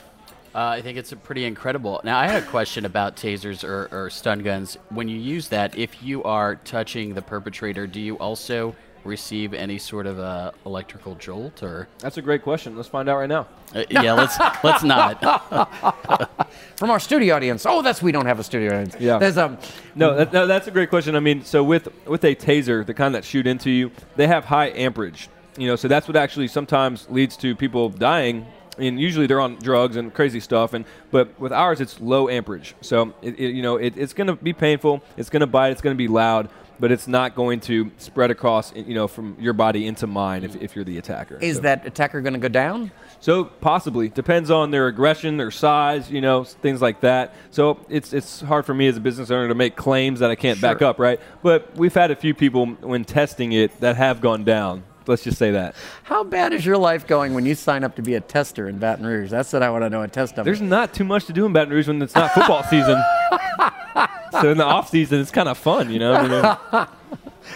Uh, 0.54 0.60
I 0.77 0.81
think 0.81 0.98
it's 0.98 1.12
a 1.12 1.18
pretty 1.18 1.44
incredible. 1.44 2.00
Now, 2.06 2.18
I 2.18 2.27
had 2.27 2.42
a 2.42 2.45
question 2.45 2.86
about 2.86 3.18
tasers 3.18 3.66
or, 3.66 3.89
or 3.92 4.10
stun 4.10 4.39
guns. 4.39 4.77
When 4.89 5.10
you 5.10 5.18
use 5.19 5.50
that, 5.50 5.77
if 5.77 6.01
you 6.01 6.24
are 6.24 6.56
touching 6.56 7.13
the 7.13 7.22
perpetrator, 7.22 7.88
do 7.88 8.00
you 8.00 8.16
also 8.19 8.74
receive 9.06 9.54
any 9.54 9.78
sort 9.78 10.07
of 10.07 10.19
uh, 10.19 10.52
electrical 10.66 11.16
jolt 11.16 11.63
or? 11.63 11.88
That's 12.00 12.18
a 12.18 12.22
great 12.22 12.44
question. 12.44 12.75
Let's 12.75 12.90
find 12.90 13.07
out 13.07 13.18
right 13.18 13.30
now. 13.30 13.48
Uh, 13.74 13.84
yeah, 13.90 14.13
let's 14.13 14.38
let's 14.63 14.84
not. 14.84 15.22
From 16.78 16.90
our 16.90 17.00
studio 17.00 17.36
audience. 17.36 17.66
Oh, 17.66 17.81
that's 17.81 18.02
we 18.02 18.12
don't 18.12 18.25
have 18.25 18.40
a 18.40 18.44
studio 18.44 18.72
audience. 18.72 18.96
Yeah. 19.00 19.18
There's 19.18 19.38
um, 19.38 19.54
a 19.54 19.60
No, 19.98 20.16
that, 20.16 20.34
no, 20.34 20.48
that's 20.48 20.68
a 20.68 20.72
great 20.72 20.90
question. 20.90 21.16
I 21.16 21.19
mean, 21.19 21.44
so 21.44 21.63
with 21.63 21.88
with 22.06 22.24
a 22.24 22.36
taser, 22.36 22.86
the 22.86 22.94
kind 22.94 23.16
that 23.16 23.24
shoot 23.24 23.48
into 23.48 23.69
you, 23.69 23.92
they 24.16 24.28
have 24.28 24.46
high 24.46 24.69
amperage. 24.69 25.30
You 25.57 25.68
know, 25.68 25.75
so 25.75 25.88
that's 25.88 26.07
what 26.07 26.18
actually 26.18 26.48
sometimes 26.48 27.10
leads 27.10 27.38
to 27.38 27.56
people 27.56 27.90
dying. 27.90 28.46
And 28.78 29.00
usually 29.00 29.25
they're 29.25 29.40
on 29.40 29.56
drugs 29.56 29.96
and 29.96 30.13
crazy 30.13 30.42
stuff. 30.42 30.74
And 30.74 30.84
but 31.10 31.40
with 31.40 31.54
ours, 31.54 31.80
it's 31.80 32.02
low 32.02 32.28
amperage. 32.28 32.75
So 32.81 33.13
it, 33.22 33.40
it, 33.40 33.56
you 33.56 33.62
know, 33.62 33.78
it, 33.78 33.96
it's 33.96 34.12
going 34.12 34.28
to 34.28 34.36
be 34.36 34.52
painful. 34.52 35.02
It's 35.16 35.30
going 35.30 35.40
to 35.42 35.48
bite. 35.48 35.69
It's 35.69 35.81
going 35.81 35.96
to 35.96 35.98
be 35.98 36.10
loud. 36.10 36.50
But 36.80 36.92
it's 36.92 37.07
not 37.07 37.36
going 37.36 37.62
to 37.62 37.89
spread 37.98 38.31
across, 38.31 38.75
you 38.75 38.94
know, 38.95 39.07
from 39.07 39.38
your 39.39 39.54
body 39.54 39.88
into 39.88 40.07
mine 40.07 40.44
if, 40.44 40.56
if 40.62 40.75
you're 40.75 40.83
the 40.86 40.98
attacker. 40.98 41.38
is 41.39 41.56
So- 41.57 41.62
that 41.63 41.86
attacker 41.86 42.22
going 42.22 42.33
to 42.33 42.39
go 42.39 42.50
down? 42.50 42.92
so 43.22 43.45
possibly 43.45 44.10
depends 44.10 44.51
on 44.51 44.72
their 44.72 44.88
aggression, 44.88 45.38
their 45.38 45.50
size, 45.51 46.12
you 46.12 46.22
know, 46.22 46.44
things 46.44 46.81
like 46.81 47.00
that. 47.01 47.33
So 47.50 47.80
it's 47.89 48.13
it's 48.13 48.42
hard 48.42 48.66
for 48.66 48.74
me 48.74 48.88
as 48.88 48.98
a 48.98 49.00
business 49.00 49.31
owner 49.31 49.48
to 49.48 49.56
make 49.56 49.75
claims 49.75 50.19
that 50.19 50.30
I 50.30 50.36
can't 50.36 50.60
back 50.62 50.81
up, 50.81 51.00
right? 51.00 51.19
But 51.42 51.75
we've 51.75 51.94
had 51.94 52.12
a 52.12 52.16
few 52.16 52.33
people 52.33 52.66
when 52.68 53.04
testing 53.06 53.54
it 53.54 53.80
that 53.80 53.95
have 53.95 54.21
gone 54.21 54.44
down. 54.44 54.83
Let's 55.07 55.24
just 55.24 55.38
say 55.38 55.51
that. 55.51 55.75
How 56.04 56.24
bad 56.24 56.51
is 56.51 56.66
your 56.66 56.78
life 56.78 57.06
going 57.07 57.33
when 57.36 57.45
you 57.45 57.54
sign 57.56 57.83
up 57.83 57.95
to 57.98 58.01
be 58.01 58.16
a 58.16 58.21
tester 58.21 58.68
in 58.68 58.80
Baton 58.80 59.06
Rouge? 59.06 59.30
That's 59.30 59.54
what 59.54 59.62
I 59.63 59.69
want 59.69 59.83
to 59.83 59.89
know. 59.89 60.01
A 60.01 60.07
test 60.07 60.36
dummy. 60.36 60.45
There's 60.45 60.62
not 60.62 60.94
too 60.95 61.04
much 61.04 61.25
to 61.25 61.33
do 61.33 61.45
in 61.45 61.54
Baton 61.54 61.71
Rouge 61.74 61.88
when 61.88 62.01
it's 62.01 62.16
not 62.16 62.31
football 62.31 62.63
season. 62.63 63.01
so 64.42 64.51
in 64.51 64.57
the 64.57 64.66
off 64.66 64.89
season, 64.89 65.19
it's 65.22 65.31
kind 65.31 65.50
of 65.50 65.57
fun, 65.57 65.92
you 65.92 66.00
know. 66.00 66.13
I 66.13 66.88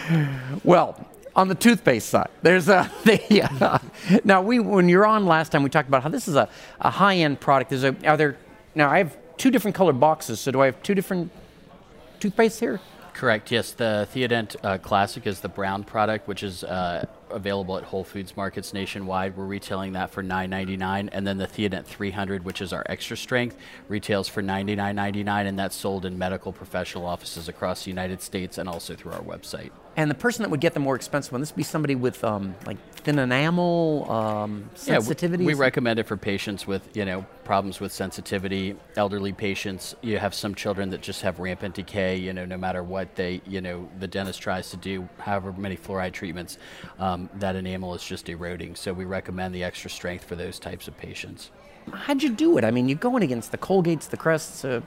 mean, 0.02 0.60
Well, 0.64 1.06
on 1.34 1.48
the 1.48 1.54
toothpaste 1.54 2.08
side, 2.08 2.28
there's 2.42 2.68
a. 2.68 2.90
The, 3.04 3.42
uh, 3.42 3.78
now, 4.24 4.42
we 4.42 4.58
when 4.58 4.88
you're 4.88 5.06
on 5.06 5.26
last 5.26 5.52
time, 5.52 5.62
we 5.62 5.70
talked 5.70 5.88
about 5.88 6.02
how 6.02 6.08
this 6.08 6.28
is 6.28 6.36
a, 6.36 6.48
a 6.80 6.90
high 6.90 7.16
end 7.16 7.40
product. 7.40 7.70
There's 7.70 7.84
a. 7.84 7.96
Are 8.06 8.16
there. 8.16 8.36
Now, 8.74 8.90
I 8.90 8.98
have 8.98 9.16
two 9.36 9.50
different 9.50 9.74
colored 9.74 9.98
boxes, 9.98 10.38
so 10.40 10.50
do 10.50 10.60
I 10.60 10.66
have 10.66 10.82
two 10.82 10.94
different 10.94 11.30
toothpastes 12.20 12.60
here? 12.60 12.80
Correct. 13.14 13.50
Yes, 13.50 13.72
the 13.72 14.06
Theodent 14.14 14.56
uh, 14.62 14.78
Classic 14.78 15.26
is 15.26 15.40
the 15.40 15.48
brown 15.48 15.84
product, 15.84 16.28
which 16.28 16.42
is 16.42 16.62
uh, 16.64 17.06
available 17.32 17.76
at 17.76 17.84
Whole 17.84 18.04
Foods 18.04 18.36
markets 18.36 18.72
nationwide. 18.72 19.36
We're 19.36 19.46
retailing 19.46 19.92
that 19.92 20.10
for 20.10 20.22
$9.99, 20.22 21.08
and 21.12 21.26
then 21.26 21.38
the 21.38 21.46
Theodent 21.46 21.84
300, 21.84 22.44
which 22.44 22.60
is 22.60 22.72
our 22.72 22.84
extra 22.86 23.16
strength, 23.16 23.56
retails 23.88 24.28
for 24.28 24.42
$99.99, 24.42 25.46
and 25.46 25.58
that's 25.58 25.76
sold 25.76 26.04
in 26.04 26.18
medical 26.18 26.52
professional 26.52 27.06
offices 27.06 27.48
across 27.48 27.84
the 27.84 27.90
United 27.90 28.22
States 28.22 28.58
and 28.58 28.68
also 28.68 28.94
through 28.94 29.12
our 29.12 29.22
website. 29.22 29.70
And 29.96 30.10
the 30.10 30.14
person 30.14 30.42
that 30.44 30.50
would 30.50 30.60
get 30.60 30.72
the 30.72 30.80
more 30.80 30.94
expensive 30.96 31.32
one, 31.32 31.40
this 31.40 31.50
would 31.50 31.56
be 31.56 31.62
somebody 31.62 31.94
with 31.94 32.22
um, 32.24 32.54
like 32.64 32.78
thin 32.94 33.18
enamel, 33.18 34.10
um, 34.10 34.70
Yeah, 34.86 34.98
we- 34.98 35.02
sensitivity. 35.04 35.44
we, 35.44 35.54
recommend 35.54 35.98
it 35.98 36.06
for 36.06 36.16
patients 36.16 36.66
with, 36.66 36.96
you 36.96 37.04
know, 37.04 37.26
problems 37.44 37.80
with 37.80 37.92
sensitivity, 37.92 38.76
elderly 38.96 39.32
patients. 39.32 39.94
You 40.00 40.18
have 40.18 40.32
some 40.32 40.54
children 40.54 40.90
that 40.90 41.00
just 41.02 41.22
have 41.22 41.38
rampant 41.40 41.74
decay, 41.74 42.16
you 42.16 42.32
know, 42.32 42.44
no 42.46 42.56
matter 42.56 42.82
what 42.84 43.16
they, 43.16 43.40
you 43.46 43.60
know, 43.60 43.88
the 43.98 44.06
dentist 44.06 44.40
tries 44.40 44.70
to 44.70 44.76
do, 44.76 45.08
however 45.18 45.52
many 45.52 45.76
fluoride 45.76 46.12
treatments, 46.12 46.56
um, 46.98 47.28
that 47.34 47.56
enamel 47.56 47.94
is 47.94 48.04
just 48.04 48.28
eroding. 48.28 48.76
So 48.76 48.92
we 48.92 49.04
recommend 49.04 49.54
the 49.54 49.64
extra 49.64 49.90
strength 49.90 50.24
for 50.24 50.36
those 50.36 50.58
types 50.58 50.86
of 50.88 50.96
patients. 50.96 51.50
How'd 51.92 52.22
you 52.22 52.30
do 52.30 52.56
it? 52.58 52.64
I 52.64 52.70
mean, 52.70 52.88
you're 52.88 52.96
going 52.98 53.22
against 53.24 53.50
the 53.50 53.58
Colgates, 53.58 54.08
the 54.08 54.16
Crests, 54.16 54.64
uh, 54.64 54.82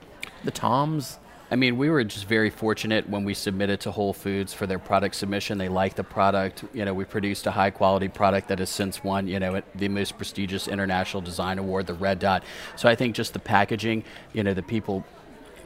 the 0.46 0.52
Toms. 0.52 1.20
I 1.54 1.56
mean, 1.56 1.78
we 1.78 1.92
were 1.92 2.04
just 2.04 2.26
very 2.26 2.50
fortunate 2.50 3.08
when 3.08 3.26
we 3.26 3.36
submitted 3.36 3.80
to 3.82 3.92
Whole 3.92 4.12
Foods 4.12 4.56
for 4.56 4.66
their 4.66 4.80
product 4.80 5.14
submission. 5.14 5.60
They 5.60 5.70
liked 5.70 5.98
the 5.98 6.04
product. 6.04 6.64
You 6.74 6.84
know, 6.84 6.96
we 6.96 7.06
produced 7.06 7.46
a 7.46 7.52
high 7.52 7.70
quality 7.70 8.08
product 8.08 8.48
that 8.48 8.58
has 8.58 8.72
since 8.72 9.04
won, 9.04 9.28
you 9.28 9.40
know, 9.40 9.62
the 9.76 9.88
most 9.88 10.18
prestigious 10.18 10.68
international 10.68 11.22
design 11.22 11.60
award, 11.60 11.86
the 11.86 11.94
Red 11.94 12.18
Dot. 12.18 12.44
So 12.76 12.90
I 12.90 12.96
think 12.96 13.14
just 13.14 13.34
the 13.34 13.40
packaging, 13.40 14.04
you 14.34 14.44
know, 14.44 14.56
the 14.56 14.64
people 14.64 15.06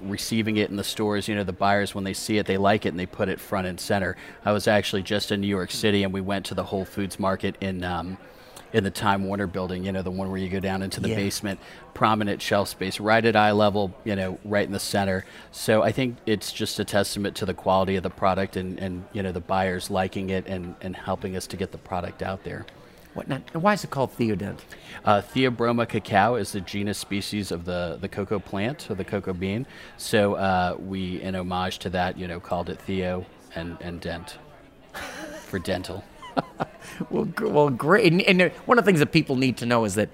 receiving 0.01 0.57
it 0.57 0.69
in 0.69 0.75
the 0.75 0.83
stores, 0.83 1.29
you 1.29 1.35
know, 1.35 1.45
the 1.45 1.53
buyers 1.53 1.95
when 1.95 2.03
they 2.03 2.13
see 2.13 2.37
it, 2.37 2.47
they 2.47 2.57
like 2.57 2.85
it 2.85 2.89
and 2.89 2.99
they 2.99 3.05
put 3.05 3.29
it 3.29 3.39
front 3.39 3.65
and 3.65 3.79
center. 3.79 4.17
I 4.43 4.51
was 4.51 4.67
actually 4.67 5.03
just 5.03 5.31
in 5.31 5.39
New 5.39 5.47
York 5.47 5.71
City 5.71 6.03
and 6.03 6.11
we 6.11 6.19
went 6.19 6.45
to 6.47 6.53
the 6.53 6.65
Whole 6.65 6.83
Foods 6.83 7.17
market 7.17 7.55
in 7.61 7.85
um, 7.85 8.17
in 8.73 8.83
the 8.83 8.91
Time 8.91 9.25
Warner 9.25 9.47
building, 9.47 9.85
you 9.85 9.91
know, 9.91 10.01
the 10.01 10.11
one 10.11 10.29
where 10.29 10.37
you 10.39 10.49
go 10.49 10.59
down 10.59 10.81
into 10.81 10.99
the 10.99 11.09
Yeah. 11.09 11.15
basement, 11.15 11.59
prominent 11.93 12.41
shelf 12.41 12.69
space, 12.69 12.99
right 12.99 13.23
at 13.23 13.35
eye 13.35 13.51
level, 13.51 13.93
you 14.03 14.15
know, 14.15 14.37
right 14.43 14.65
in 14.65 14.71
the 14.73 14.79
center. 14.79 15.25
So 15.51 15.81
I 15.83 15.91
think 15.91 16.17
it's 16.25 16.51
just 16.51 16.79
a 16.79 16.85
testament 16.85 17.35
to 17.37 17.45
the 17.45 17.53
quality 17.53 17.95
of 17.95 18.03
the 18.03 18.09
product 18.09 18.55
and, 18.57 18.77
and 18.79 19.05
you 19.13 19.23
know, 19.23 19.31
the 19.31 19.39
buyers 19.39 19.89
liking 19.89 20.29
it 20.29 20.45
and, 20.47 20.75
and 20.81 20.95
helping 20.95 21.35
us 21.35 21.47
to 21.47 21.57
get 21.57 21.71
the 21.71 21.77
product 21.77 22.21
out 22.21 22.43
there. 22.43 22.65
What 23.13 23.27
not, 23.27 23.41
why 23.55 23.73
is 23.73 23.83
it 23.83 23.89
called 23.89 24.15
Theodent? 24.15 24.59
Uh, 25.03 25.21
Theobroma 25.21 25.87
cacao 25.89 26.35
is 26.35 26.51
the 26.51 26.61
genus 26.61 26.99
species 26.99 27.51
of 27.51 27.65
the, 27.65 27.97
the 27.99 28.07
cocoa 28.07 28.37
plant 28.37 28.91
or 28.91 28.95
the 28.95 29.03
cocoa 29.05 29.33
bean. 29.33 29.65
So 29.97 30.35
uh, 30.35 30.75
we, 30.77 31.19
in 31.21 31.35
homage 31.35 31.79
to 31.79 31.89
that, 31.91 32.17
you 32.17 32.27
know, 32.27 32.39
called 32.39 32.69
it 32.69 32.79
Theo 32.79 33.25
and, 33.55 33.75
and 33.81 33.99
Dent 33.99 34.37
for 35.47 35.57
dental. 35.57 36.03
Well, 37.09 37.27
well, 37.41 37.69
great. 37.69 38.11
And, 38.11 38.21
and 38.21 38.51
one 38.65 38.77
of 38.77 38.85
the 38.85 38.89
things 38.89 38.99
that 38.99 39.11
people 39.11 39.35
need 39.35 39.57
to 39.57 39.65
know 39.65 39.85
is 39.85 39.95
that 39.95 40.09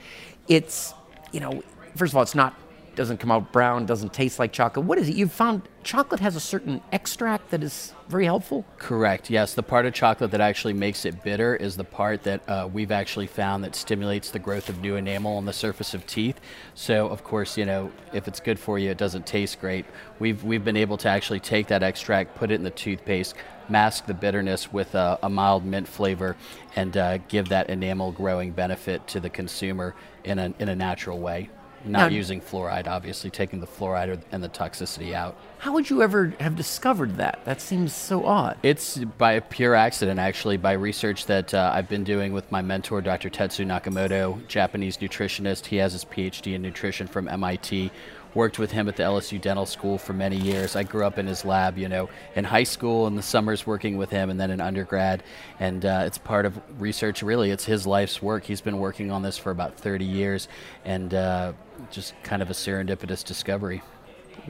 it's, 0.48 0.94
you 1.32 1.40
know, 1.40 1.64
first 1.96 2.14
of 2.14 2.18
all, 2.18 2.24
it's 2.24 2.36
not 2.36 2.56
doesn't 2.96 3.18
come 3.18 3.32
out 3.32 3.52
brown, 3.52 3.86
doesn't 3.86 4.14
taste 4.14 4.40
like 4.40 4.52
chocolate. 4.52 4.86
What 4.86 4.98
is 4.98 5.10
it? 5.10 5.16
You've 5.16 5.32
found 5.32 5.64
chocolate 5.84 6.20
has 6.20 6.36
a 6.36 6.40
certain 6.40 6.82
extract 6.92 7.50
that 7.50 7.64
is 7.64 7.94
very 8.08 8.26
helpful. 8.26 8.66
Correct. 8.78 9.30
Yes, 9.30 9.54
the 9.54 9.64
part 9.64 9.86
of 9.86 9.94
chocolate 9.94 10.32
that 10.32 10.42
actually 10.42 10.74
makes 10.74 11.06
it 11.06 11.24
bitter 11.24 11.56
is 11.56 11.76
the 11.76 11.84
part 11.84 12.24
that 12.24 12.48
uh, 12.48 12.70
we've 12.72 12.92
actually 12.92 13.28
found 13.28 13.64
that 13.64 13.76
stimulates 13.76 14.30
the 14.30 14.40
growth 14.40 14.70
of 14.70 14.82
new 14.82 14.96
enamel 14.96 15.38
on 15.38 15.46
the 15.46 15.54
surface 15.54 15.94
of 15.94 16.06
teeth. 16.06 16.40
So, 16.76 17.08
of 17.08 17.24
course, 17.24 17.58
you 17.58 17.66
know, 17.66 17.92
if 18.14 18.28
it's 18.28 18.40
good 18.40 18.60
for 18.60 18.78
you, 18.78 18.92
it 18.92 18.98
doesn't 18.98 19.26
taste 19.26 19.60
great. 19.60 19.86
We've 20.20 20.44
we've 20.44 20.64
been 20.64 20.78
able 20.78 20.98
to 20.98 21.10
actually 21.10 21.40
take 21.40 21.68
that 21.68 21.84
extract, 21.84 22.36
put 22.36 22.52
it 22.52 22.56
in 22.56 22.64
the 22.64 22.70
toothpaste, 22.70 23.36
mask 23.70 24.06
the 24.06 24.14
bitterness 24.14 24.72
with 24.72 24.96
a, 24.96 25.20
a 25.24 25.30
mild 25.30 25.66
mint 25.66 25.88
flavor, 25.88 26.36
and 26.76 26.96
uh, 26.98 27.18
give 27.30 27.50
that 27.50 27.70
enamel 27.70 28.12
growing 28.12 28.52
benefit 28.52 29.08
to 29.08 29.20
the 29.20 29.30
consumer 29.30 29.96
in 30.24 30.40
a 30.40 30.54
in 30.60 30.70
a 30.70 30.76
natural 30.76 31.20
way. 31.20 31.50
not 31.86 32.10
Now- 32.10 32.16
using 32.16 32.40
fluoride, 32.42 32.88
obviously 32.88 33.30
taking 33.30 33.60
the 33.60 33.68
fluoride 33.68 34.22
and 34.32 34.42
the 34.44 34.48
toxicity 34.50 35.14
out. 35.14 35.36
How 35.60 35.74
would 35.74 35.90
you 35.90 36.02
ever 36.02 36.34
have 36.40 36.56
discovered 36.56 37.18
that? 37.18 37.40
That 37.46 37.62
seems 37.62 37.94
so 37.94 38.26
odd. 38.26 38.58
It's 38.64 38.98
by 38.98 39.34
a 39.34 39.42
pure 39.42 39.76
accident, 39.76 40.20
actually, 40.20 40.58
by 40.58 40.74
research 40.74 41.26
that 41.28 41.54
uh, 41.54 41.72
I've 41.74 41.88
been 41.90 42.04
doing 42.04 42.34
with 42.34 42.50
my 42.52 42.62
mentor, 42.62 43.02
Dr. 43.02 43.30
Tetsuo 43.30 43.66
Nakamoto, 43.66 44.46
Japanese 44.48 44.98
nutritionist. 44.98 45.66
He 45.68 45.78
has 45.78 45.94
his 45.94 46.04
PhD 46.06 46.54
in 46.56 46.62
nutrition 46.62 47.08
from 47.08 47.28
MIT. 47.30 47.92
Worked 48.36 48.58
with 48.58 48.72
him 48.72 48.88
at 48.88 48.96
the 48.96 49.04
LSU 49.04 49.40
Dental 49.40 49.66
School 49.66 49.98
for 49.98 50.14
many 50.14 50.38
years. 50.38 50.76
I 50.76 50.84
grew 50.84 51.06
up 51.06 51.20
in 51.20 51.28
his 51.28 51.46
lab, 51.46 51.78
you 51.78 51.88
know, 51.88 52.10
in 52.36 52.44
high 52.44 52.64
school, 52.64 53.06
in 53.06 53.16
the 53.16 53.22
summers 53.22 53.68
working 53.68 53.98
with 53.98 54.10
him, 54.10 54.30
and 54.30 54.40
then 54.40 54.50
in 54.50 54.60
undergrad. 54.60 55.24
And 55.60 55.86
uh, 55.86 56.04
it's 56.06 56.18
part 56.18 56.46
of 56.46 56.60
research, 56.80 57.22
really. 57.22 57.52
It's 57.52 57.66
his 57.66 57.86
life's 57.86 58.22
work. 58.22 58.44
He's 58.44 58.62
been 58.62 58.80
working 58.80 59.12
on 59.12 59.22
this 59.22 59.38
for 59.38 59.52
about 59.52 59.78
30 59.78 60.06
years, 60.06 60.48
and 60.84 61.14
uh, 61.14 61.54
just 61.92 62.14
kind 62.24 62.42
of 62.42 62.50
a 62.50 62.54
serendipitous 62.54 63.24
discovery. 63.24 63.84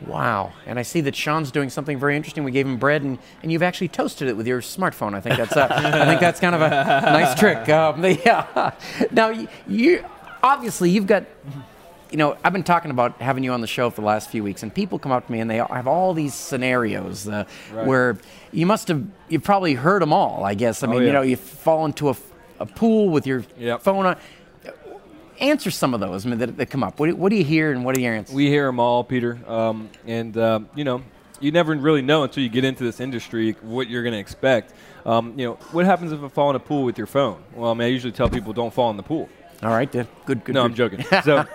Wow. 0.07 0.53
And 0.65 0.79
I 0.79 0.81
see 0.81 1.01
that 1.01 1.15
Sean's 1.15 1.51
doing 1.51 1.69
something 1.69 1.99
very 1.99 2.15
interesting. 2.15 2.43
We 2.43 2.51
gave 2.51 2.65
him 2.65 2.77
bread, 2.77 3.03
and, 3.03 3.19
and 3.41 3.51
you've 3.51 3.63
actually 3.63 3.89
toasted 3.89 4.27
it 4.27 4.35
with 4.35 4.47
your 4.47 4.61
smartphone. 4.61 5.13
I 5.13 5.21
think 5.21 5.37
that's 5.37 5.55
uh, 5.55 5.67
I 5.69 6.05
think 6.05 6.19
that's 6.19 6.39
kind 6.39 6.55
of 6.55 6.61
a 6.61 6.69
nice 6.69 7.37
trick. 7.37 7.69
Um, 7.69 8.03
yeah. 8.25 8.71
Now 9.11 9.29
you, 9.29 9.47
you 9.67 10.05
obviously 10.41 10.89
you've 10.89 11.07
got. 11.07 11.25
You 12.13 12.17
know, 12.17 12.37
I've 12.43 12.53
been 12.53 12.61
talking 12.61 12.91
about 12.91 13.19
having 13.19 13.43
you 13.43 13.53
on 13.53 13.61
the 13.61 13.67
show 13.67 13.89
for 13.89 14.01
the 14.01 14.05
last 14.05 14.29
few 14.29 14.43
weeks, 14.43 14.61
and 14.61 14.71
people 14.71 14.99
come 14.99 15.11
up 15.11 15.25
to 15.25 15.31
me 15.31 15.39
and 15.39 15.49
they 15.49 15.57
have 15.57 15.87
all 15.87 16.13
these 16.13 16.35
scenarios 16.35 17.27
uh, 17.27 17.45
where 17.71 18.19
you 18.51 18.67
must 18.67 18.87
have, 18.89 19.03
you've 19.29 19.41
probably 19.41 19.73
heard 19.73 19.99
them 20.03 20.13
all, 20.13 20.43
I 20.43 20.53
guess. 20.53 20.83
I 20.83 20.87
mean, 20.87 21.01
yeah. 21.01 21.07
you 21.07 21.11
know, 21.11 21.21
you 21.23 21.35
fall 21.37 21.85
into 21.85 22.09
a, 22.09 22.15
a 22.59 22.67
pool 22.67 23.09
with 23.09 23.25
your 23.25 23.43
Yep. 23.57 23.81
phone 23.81 24.05
on. 24.05 24.17
Answer 25.39 25.71
some 25.71 25.95
of 25.95 26.01
those 26.01 26.23
I 26.23 26.29
mean, 26.29 26.37
that, 26.37 26.55
that 26.57 26.69
come 26.69 26.83
up. 26.83 26.99
What 26.99 27.07
do, 27.07 27.15
what 27.15 27.29
do 27.29 27.35
you 27.35 27.43
hear 27.43 27.71
and 27.71 27.83
what 27.83 27.97
are 27.97 27.99
your 27.99 28.13
answers? 28.13 28.35
We 28.35 28.45
hear 28.45 28.67
them 28.67 28.79
all, 28.79 29.03
Peter. 29.03 29.39
Um, 29.47 29.89
and, 30.05 30.37
um, 30.37 30.69
you 30.75 30.83
know, 30.83 31.01
you 31.39 31.51
never 31.51 31.75
really 31.75 32.03
know 32.03 32.21
until 32.21 32.43
you 32.43 32.49
get 32.49 32.63
into 32.63 32.83
this 32.83 32.99
industry 32.99 33.53
what 33.61 33.89
you're 33.89 34.03
going 34.03 34.13
to 34.13 34.19
expect. 34.19 34.71
Um, 35.03 35.33
you 35.35 35.47
know, 35.47 35.53
what 35.71 35.85
happens 35.87 36.11
if 36.11 36.21
I 36.21 36.27
fall 36.27 36.51
in 36.51 36.55
a 36.55 36.59
pool 36.59 36.83
with 36.83 36.99
your 36.99 37.07
phone? 37.07 37.43
Well, 37.55 37.71
I 37.71 37.73
mean, 37.73 37.87
I 37.87 37.89
usually 37.89 38.13
tell 38.13 38.29
people 38.29 38.53
don't 38.53 38.71
fall 38.71 38.91
in 38.91 38.97
the 38.97 39.03
pool. 39.03 39.29
All 39.63 39.71
right, 39.71 39.91
then. 39.91 40.07
Good, 40.25 40.43
good. 40.43 40.53
No, 40.53 40.61
good. 40.67 40.71
I'm 40.71 40.75
joking. 40.75 41.05
So, 41.23 41.45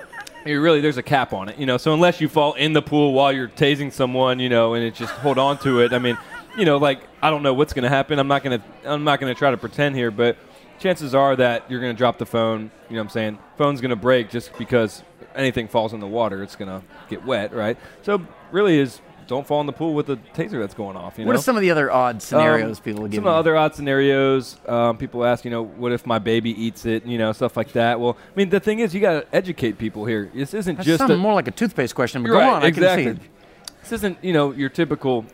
you 0.48 0.60
really, 0.60 0.80
there's 0.80 0.96
a 0.96 1.02
cap 1.02 1.32
on 1.32 1.48
it, 1.48 1.58
you 1.58 1.66
know. 1.66 1.76
So 1.76 1.92
unless 1.92 2.20
you 2.20 2.28
fall 2.28 2.54
in 2.54 2.72
the 2.72 2.82
pool 2.82 3.12
while 3.12 3.32
you're 3.32 3.48
tasing 3.48 3.92
someone, 3.92 4.40
you 4.40 4.48
know, 4.48 4.74
and 4.74 4.84
it 4.84 4.94
just 4.94 5.12
hold 5.14 5.38
on 5.38 5.58
to 5.58 5.80
it. 5.80 5.92
I 5.92 5.98
mean, 5.98 6.18
you 6.56 6.64
know, 6.64 6.78
like 6.78 7.00
I 7.22 7.30
don't 7.30 7.42
know 7.42 7.54
what's 7.54 7.72
going 7.72 7.84
to 7.84 7.88
happen. 7.88 8.18
I'm 8.18 8.28
not 8.28 8.42
going 8.42 8.60
to, 8.60 8.66
I'm 8.84 9.04
not 9.04 9.20
going 9.20 9.32
to 9.32 9.38
try 9.38 9.50
to 9.50 9.56
pretend 9.56 9.94
here, 9.94 10.10
but 10.10 10.36
chances 10.78 11.14
are 11.14 11.36
that 11.36 11.70
you're 11.70 11.80
going 11.80 11.94
to 11.94 11.98
drop 11.98 12.18
the 12.18 12.26
phone. 12.26 12.70
You 12.88 12.96
know, 12.96 13.02
what 13.02 13.04
I'm 13.04 13.10
saying 13.10 13.38
phone's 13.56 13.80
going 13.80 13.90
to 13.90 13.96
break 13.96 14.30
just 14.30 14.56
because 14.58 15.02
anything 15.34 15.68
falls 15.68 15.92
in 15.92 16.00
the 16.00 16.06
water, 16.06 16.42
it's 16.42 16.56
going 16.56 16.68
to 16.68 16.86
get 17.08 17.24
wet, 17.24 17.52
right? 17.52 17.76
So 18.02 18.26
really, 18.50 18.78
is 18.78 19.00
don't 19.28 19.46
fall 19.46 19.60
in 19.60 19.66
the 19.66 19.72
pool 19.72 19.94
with 19.94 20.06
the 20.06 20.16
taser 20.34 20.58
that's 20.58 20.74
going 20.74 20.96
off. 20.96 21.18
You 21.18 21.26
What 21.26 21.34
know? 21.34 21.38
are 21.38 21.42
some 21.42 21.54
of 21.54 21.60
the 21.62 21.70
other 21.70 21.92
odd 21.92 22.20
scenarios 22.22 22.78
Um, 22.78 22.82
people 22.82 23.06
give 23.06 23.18
Some 23.18 23.24
you? 23.24 23.30
other 23.30 23.56
odd 23.56 23.74
scenarios. 23.74 24.56
Um, 24.66 24.96
people 24.96 25.24
ask, 25.24 25.44
you 25.44 25.50
know, 25.50 25.62
what 25.64 25.92
if 25.92 26.06
my 26.06 26.18
baby 26.18 26.50
eats 26.60 26.84
it? 26.86 27.04
You 27.06 27.18
know, 27.18 27.32
stuff 27.32 27.56
like 27.56 27.72
that. 27.72 28.00
Well, 28.00 28.16
I 28.18 28.32
mean, 28.36 28.48
the 28.48 28.58
thing 28.58 28.80
is, 28.80 28.94
you 28.94 29.00
got 29.00 29.12
to 29.20 29.36
educate 29.36 29.78
people 29.78 30.04
here. 30.06 30.30
This 30.34 30.54
isn't 30.54 30.76
That's 30.76 30.86
just 30.86 31.02
a, 31.08 31.16
more 31.16 31.34
like 31.34 31.46
a 31.46 31.52
toothpaste 31.52 31.94
question, 31.94 32.22
but 32.22 32.30
go 32.30 32.38
right, 32.38 32.48
on. 32.48 32.62
I 32.64 32.66
exactly. 32.68 33.04
can 33.04 33.16
see 33.18 33.22
it. 33.22 33.30
This 33.82 33.92
isn't, 33.92 34.22
you 34.22 34.32
know, 34.32 34.52
your 34.52 34.68
typical 34.68 35.24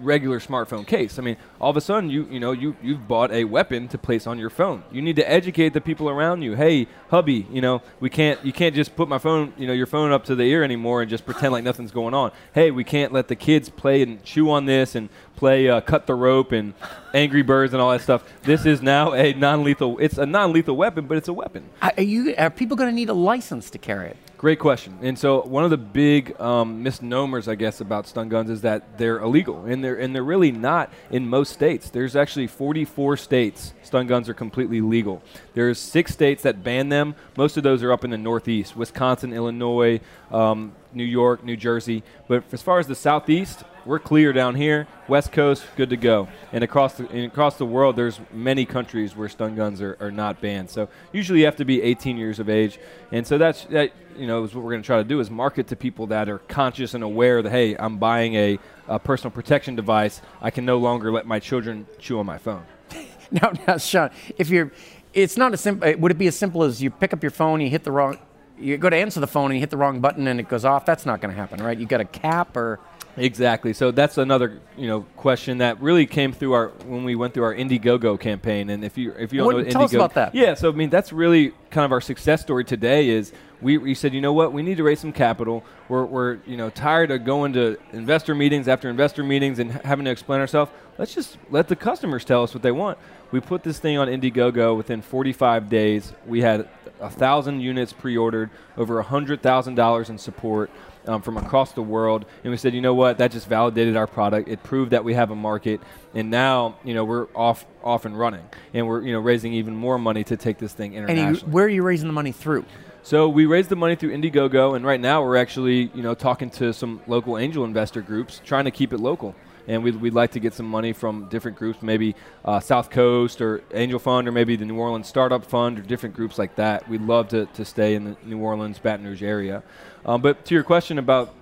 regular 0.00 0.40
smartphone 0.40 0.86
case. 0.86 1.18
I 1.18 1.22
mean, 1.22 1.36
all 1.60 1.70
of 1.70 1.76
a 1.76 1.80
sudden, 1.80 2.10
you, 2.10 2.26
you 2.30 2.40
know, 2.40 2.52
you 2.52 2.76
you've 2.82 3.06
bought 3.06 3.30
a 3.30 3.44
weapon 3.44 3.86
to 3.88 3.98
place 3.98 4.26
on 4.26 4.38
your 4.38 4.50
phone. 4.50 4.82
You 4.90 5.00
need 5.00 5.16
to 5.16 5.30
educate 5.30 5.74
the 5.74 5.80
people 5.80 6.08
around 6.08 6.42
you. 6.42 6.54
Hey, 6.54 6.88
hubby, 7.08 7.46
you 7.50 7.60
know, 7.60 7.82
we 8.00 8.10
can't, 8.10 8.44
you 8.44 8.52
can't 8.52 8.74
just 8.74 8.96
put 8.96 9.08
my 9.08 9.18
phone, 9.18 9.52
you 9.56 9.66
know, 9.66 9.72
your 9.72 9.86
phone 9.86 10.12
up 10.12 10.24
to 10.24 10.34
the 10.34 10.44
ear 10.44 10.64
anymore 10.64 11.02
and 11.02 11.10
just 11.10 11.24
pretend 11.24 11.52
like 11.52 11.62
nothing's 11.62 11.92
going 11.92 12.14
on. 12.14 12.32
Hey, 12.52 12.70
we 12.70 12.84
can't 12.84 13.12
let 13.12 13.28
the 13.28 13.36
kids 13.36 13.68
play 13.68 14.02
and 14.02 14.22
chew 14.24 14.50
on 14.50 14.64
this 14.64 14.94
and 14.94 15.08
play 15.36 15.68
uh, 15.68 15.80
cut 15.80 16.06
the 16.06 16.14
rope 16.14 16.52
and 16.52 16.74
Angry 17.14 17.42
Birds 17.42 17.72
and 17.72 17.80
all 17.80 17.90
that 17.90 18.00
stuff. 18.00 18.24
This 18.42 18.66
is 18.66 18.82
now 18.82 19.12
a 19.12 19.32
non-lethal. 19.34 19.98
It's 19.98 20.18
a 20.18 20.26
non-lethal 20.26 20.76
weapon, 20.76 21.06
but 21.06 21.16
it's 21.16 21.28
a 21.28 21.32
weapon. 21.32 21.70
Are, 21.80 21.92
are 21.96 22.02
you? 22.02 22.34
Are 22.36 22.50
people 22.50 22.76
going 22.76 22.90
to 22.90 22.94
need 22.94 23.08
a 23.08 23.14
license 23.14 23.70
to 23.70 23.78
carry 23.78 24.08
it? 24.08 24.16
Great 24.40 24.58
question. 24.58 24.98
And 25.02 25.18
so 25.18 25.42
one 25.42 25.64
of 25.64 25.70
the 25.70 25.76
big 25.76 26.40
um, 26.40 26.82
misnomers, 26.82 27.46
I 27.46 27.56
guess, 27.56 27.82
about 27.82 28.06
stun 28.06 28.30
guns 28.30 28.48
is 28.48 28.62
that 28.62 28.96
they're 28.96 29.18
illegal, 29.18 29.66
and 29.66 29.84
they're 29.84 29.96
and 29.96 30.14
they're 30.14 30.24
really 30.24 30.50
not 30.50 30.90
in 31.10 31.28
most 31.28 31.52
states. 31.52 31.90
There's 31.90 32.16
actually 32.16 32.46
44 32.46 33.18
states 33.18 33.74
stun 33.82 34.06
guns 34.06 34.30
are 34.30 34.34
completely 34.34 34.80
legal. 34.80 35.20
There's 35.52 35.78
six 35.78 36.14
states 36.14 36.42
that 36.44 36.64
ban 36.64 36.88
them. 36.88 37.16
Most 37.36 37.58
of 37.58 37.64
those 37.64 37.82
are 37.82 37.92
up 37.92 38.02
in 38.02 38.12
the 38.12 38.16
Northeast: 38.16 38.74
Wisconsin, 38.74 39.34
Illinois, 39.34 40.00
um, 40.30 40.72
New 40.92 41.04
York, 41.04 41.44
New 41.44 41.56
Jersey. 41.56 42.02
But 42.28 42.44
as 42.52 42.62
far 42.62 42.78
as 42.78 42.86
the 42.86 42.94
Southeast, 42.94 43.64
we're 43.84 43.98
clear 43.98 44.32
down 44.32 44.54
here. 44.54 44.86
West 45.08 45.32
Coast, 45.32 45.64
good 45.76 45.90
to 45.90 45.96
go. 45.96 46.28
And 46.52 46.62
across 46.62 46.94
the 46.94 47.08
and 47.08 47.24
across 47.24 47.56
the 47.56 47.66
world, 47.66 47.96
there's 47.96 48.20
many 48.32 48.64
countries 48.66 49.16
where 49.16 49.28
stun 49.28 49.56
guns 49.56 49.80
are, 49.80 49.96
are 50.00 50.10
not 50.10 50.40
banned. 50.40 50.70
So 50.70 50.88
usually 51.12 51.40
you 51.40 51.44
have 51.46 51.56
to 51.56 51.64
be 51.64 51.82
18 51.82 52.16
years 52.16 52.38
of 52.38 52.48
age. 52.48 52.78
And 53.10 53.26
so 53.26 53.38
that's 53.38 53.64
that. 53.66 53.92
You 54.16 54.26
know, 54.26 54.44
is 54.44 54.54
what 54.54 54.64
we're 54.64 54.72
going 54.72 54.82
to 54.82 54.86
try 54.86 54.98
to 54.98 55.04
do 55.04 55.20
is 55.20 55.30
market 55.30 55.68
to 55.68 55.76
people 55.76 56.08
that 56.08 56.28
are 56.28 56.40
conscious 56.40 56.92
and 56.92 57.02
aware 57.02 57.40
that 57.40 57.50
hey, 57.50 57.74
I'm 57.76 57.96
buying 57.96 58.34
a, 58.34 58.58
a 58.86 58.98
personal 58.98 59.30
protection 59.30 59.76
device. 59.76 60.20
I 60.42 60.50
can 60.50 60.66
no 60.66 60.76
longer 60.76 61.10
let 61.10 61.26
my 61.26 61.38
children 61.38 61.86
chew 61.98 62.18
on 62.18 62.26
my 62.26 62.38
phone. 62.38 62.64
Now, 63.32 63.52
now, 63.64 63.76
Sean, 63.76 64.10
if 64.38 64.50
you're, 64.50 64.72
it's 65.14 65.36
not 65.36 65.52
as 65.52 65.60
simple. 65.60 65.88
Uh, 65.88 65.92
would 65.98 66.10
it 66.10 66.18
be 66.18 66.26
as 66.26 66.36
simple 66.36 66.64
as 66.64 66.82
you 66.82 66.90
pick 66.90 67.12
up 67.12 67.22
your 67.22 67.30
phone, 67.30 67.60
you 67.60 67.70
hit 67.70 67.84
the 67.84 67.92
wrong, 67.92 68.18
you 68.60 68.76
go 68.76 68.90
to 68.90 68.96
answer 68.96 69.20
the 69.20 69.26
phone 69.26 69.46
and 69.46 69.54
you 69.54 69.60
hit 69.60 69.70
the 69.70 69.76
wrong 69.76 70.00
button 70.00 70.26
and 70.26 70.38
it 70.38 70.48
goes 70.48 70.64
off? 70.64 70.84
That's 70.84 71.06
not 71.06 71.20
going 71.20 71.34
to 71.34 71.40
happen, 71.40 71.62
right? 71.62 71.78
You 71.78 71.86
got 71.86 72.00
a 72.00 72.04
cap 72.04 72.56
or 72.56 72.80
Exactly. 73.16 73.72
So 73.72 73.90
that's 73.90 74.18
another 74.18 74.60
you 74.76 74.86
know 74.86 75.02
question 75.16 75.58
that 75.58 75.80
really 75.80 76.06
came 76.06 76.32
through 76.32 76.52
our 76.52 76.68
when 76.86 77.04
we 77.04 77.14
went 77.14 77.34
through 77.34 77.44
our 77.44 77.54
Indiegogo 77.54 78.18
campaign. 78.18 78.70
And 78.70 78.84
if 78.84 78.96
you 78.96 79.12
if 79.12 79.32
you 79.32 79.40
don't 79.40 79.52
know 79.52 79.64
tell 79.64 79.82
us 79.82 79.92
Indiegogo, 79.92 79.96
about 79.96 80.14
that. 80.14 80.34
Yeah. 80.34 80.54
So 80.54 80.70
I 80.70 80.72
mean 80.72 80.90
that's 80.90 81.12
really 81.12 81.52
kind 81.70 81.84
of 81.84 81.92
our 81.92 82.00
success 82.00 82.40
story 82.40 82.64
today. 82.64 83.08
Is 83.08 83.32
we, 83.60 83.78
we 83.78 83.94
said 83.94 84.14
you 84.14 84.20
know 84.20 84.32
what 84.32 84.52
we 84.52 84.62
need 84.62 84.76
to 84.76 84.82
raise 84.82 85.00
some 85.00 85.12
capital. 85.12 85.64
We're, 85.88 86.04
we're 86.04 86.38
you 86.46 86.56
know 86.56 86.70
tired 86.70 87.10
of 87.10 87.24
going 87.24 87.52
to 87.54 87.78
investor 87.92 88.34
meetings 88.34 88.68
after 88.68 88.88
investor 88.88 89.24
meetings 89.24 89.58
and 89.58 89.72
having 89.72 90.04
to 90.04 90.10
explain 90.10 90.40
ourselves. 90.40 90.70
Let's 91.00 91.14
just 91.14 91.38
let 91.48 91.66
the 91.66 91.76
customers 91.76 92.26
tell 92.26 92.42
us 92.42 92.52
what 92.52 92.62
they 92.62 92.72
want. 92.72 92.98
We 93.30 93.40
put 93.40 93.62
this 93.62 93.78
thing 93.78 93.96
on 93.96 94.08
Indiegogo 94.08 94.76
within 94.76 95.00
45 95.00 95.70
days. 95.70 96.12
We 96.26 96.42
had 96.42 96.68
a 97.00 97.08
thousand 97.08 97.60
units 97.60 97.94
pre-ordered, 97.94 98.50
over 98.76 98.98
a 98.98 99.02
hundred 99.02 99.40
thousand 99.40 99.76
dollars 99.76 100.10
in 100.10 100.18
support 100.18 100.70
um, 101.06 101.22
from 101.22 101.38
across 101.38 101.72
the 101.72 101.80
world, 101.80 102.26
and 102.44 102.50
we 102.50 102.58
said, 102.58 102.74
you 102.74 102.82
know 102.82 102.92
what, 102.92 103.16
that 103.16 103.30
just 103.30 103.48
validated 103.48 103.96
our 103.96 104.06
product. 104.06 104.50
It 104.50 104.62
proved 104.62 104.90
that 104.90 105.02
we 105.02 105.14
have 105.14 105.30
a 105.30 105.34
market, 105.34 105.80
and 106.14 106.30
now 106.30 106.76
you 106.84 106.92
know 106.92 107.06
we're 107.06 107.28
off 107.34 107.64
off 107.82 108.04
and 108.04 108.18
running, 108.18 108.46
and 108.74 108.86
we're 108.86 109.00
you 109.00 109.14
know 109.14 109.20
raising 109.20 109.54
even 109.54 109.74
more 109.74 109.98
money 109.98 110.22
to 110.24 110.36
take 110.36 110.58
this 110.58 110.74
thing 110.74 110.94
and 110.96 111.08
you, 111.38 111.46
where 111.46 111.64
are 111.64 111.70
you 111.70 111.82
raising 111.82 112.08
the 112.08 112.12
money 112.12 112.32
through? 112.32 112.66
So 113.02 113.26
we 113.26 113.46
raised 113.46 113.70
the 113.70 113.76
money 113.76 113.96
through 113.96 114.14
Indiegogo, 114.14 114.76
and 114.76 114.84
right 114.84 115.00
now 115.00 115.22
we're 115.22 115.36
actually, 115.36 115.90
you 115.94 116.02
know, 116.02 116.12
talking 116.12 116.50
to 116.50 116.74
some 116.74 117.00
local 117.06 117.38
angel 117.38 117.64
investor 117.64 118.02
groups, 118.02 118.42
trying 118.44 118.66
to 118.66 118.70
keep 118.70 118.92
it 118.92 119.00
local. 119.00 119.34
And 119.68 119.82
we'd, 119.84 119.96
we'd 119.96 120.14
like 120.14 120.32
to 120.32 120.40
get 120.40 120.54
some 120.54 120.66
money 120.66 120.92
from 120.92 121.28
different 121.28 121.56
groups, 121.56 121.82
maybe 121.82 122.14
uh, 122.44 122.60
South 122.60 122.90
Coast 122.90 123.40
or 123.40 123.62
Angel 123.72 123.98
Fund, 123.98 124.28
or 124.28 124.32
maybe 124.32 124.56
the 124.56 124.64
New 124.64 124.76
Orleans 124.76 125.06
Startup 125.06 125.44
Fund, 125.44 125.78
or 125.78 125.82
different 125.82 126.14
groups 126.14 126.38
like 126.38 126.56
that. 126.56 126.88
We'd 126.88 127.02
love 127.02 127.28
to, 127.28 127.46
to 127.46 127.64
stay 127.64 127.94
in 127.94 128.04
the 128.04 128.16
New 128.24 128.38
Orleans, 128.38 128.78
Baton 128.78 129.06
Rouge 129.06 129.22
area. 129.22 129.62
Um, 130.04 130.22
but 130.22 130.44
to 130.46 130.54
your 130.54 130.64
question 130.64 130.98
about, 130.98 131.34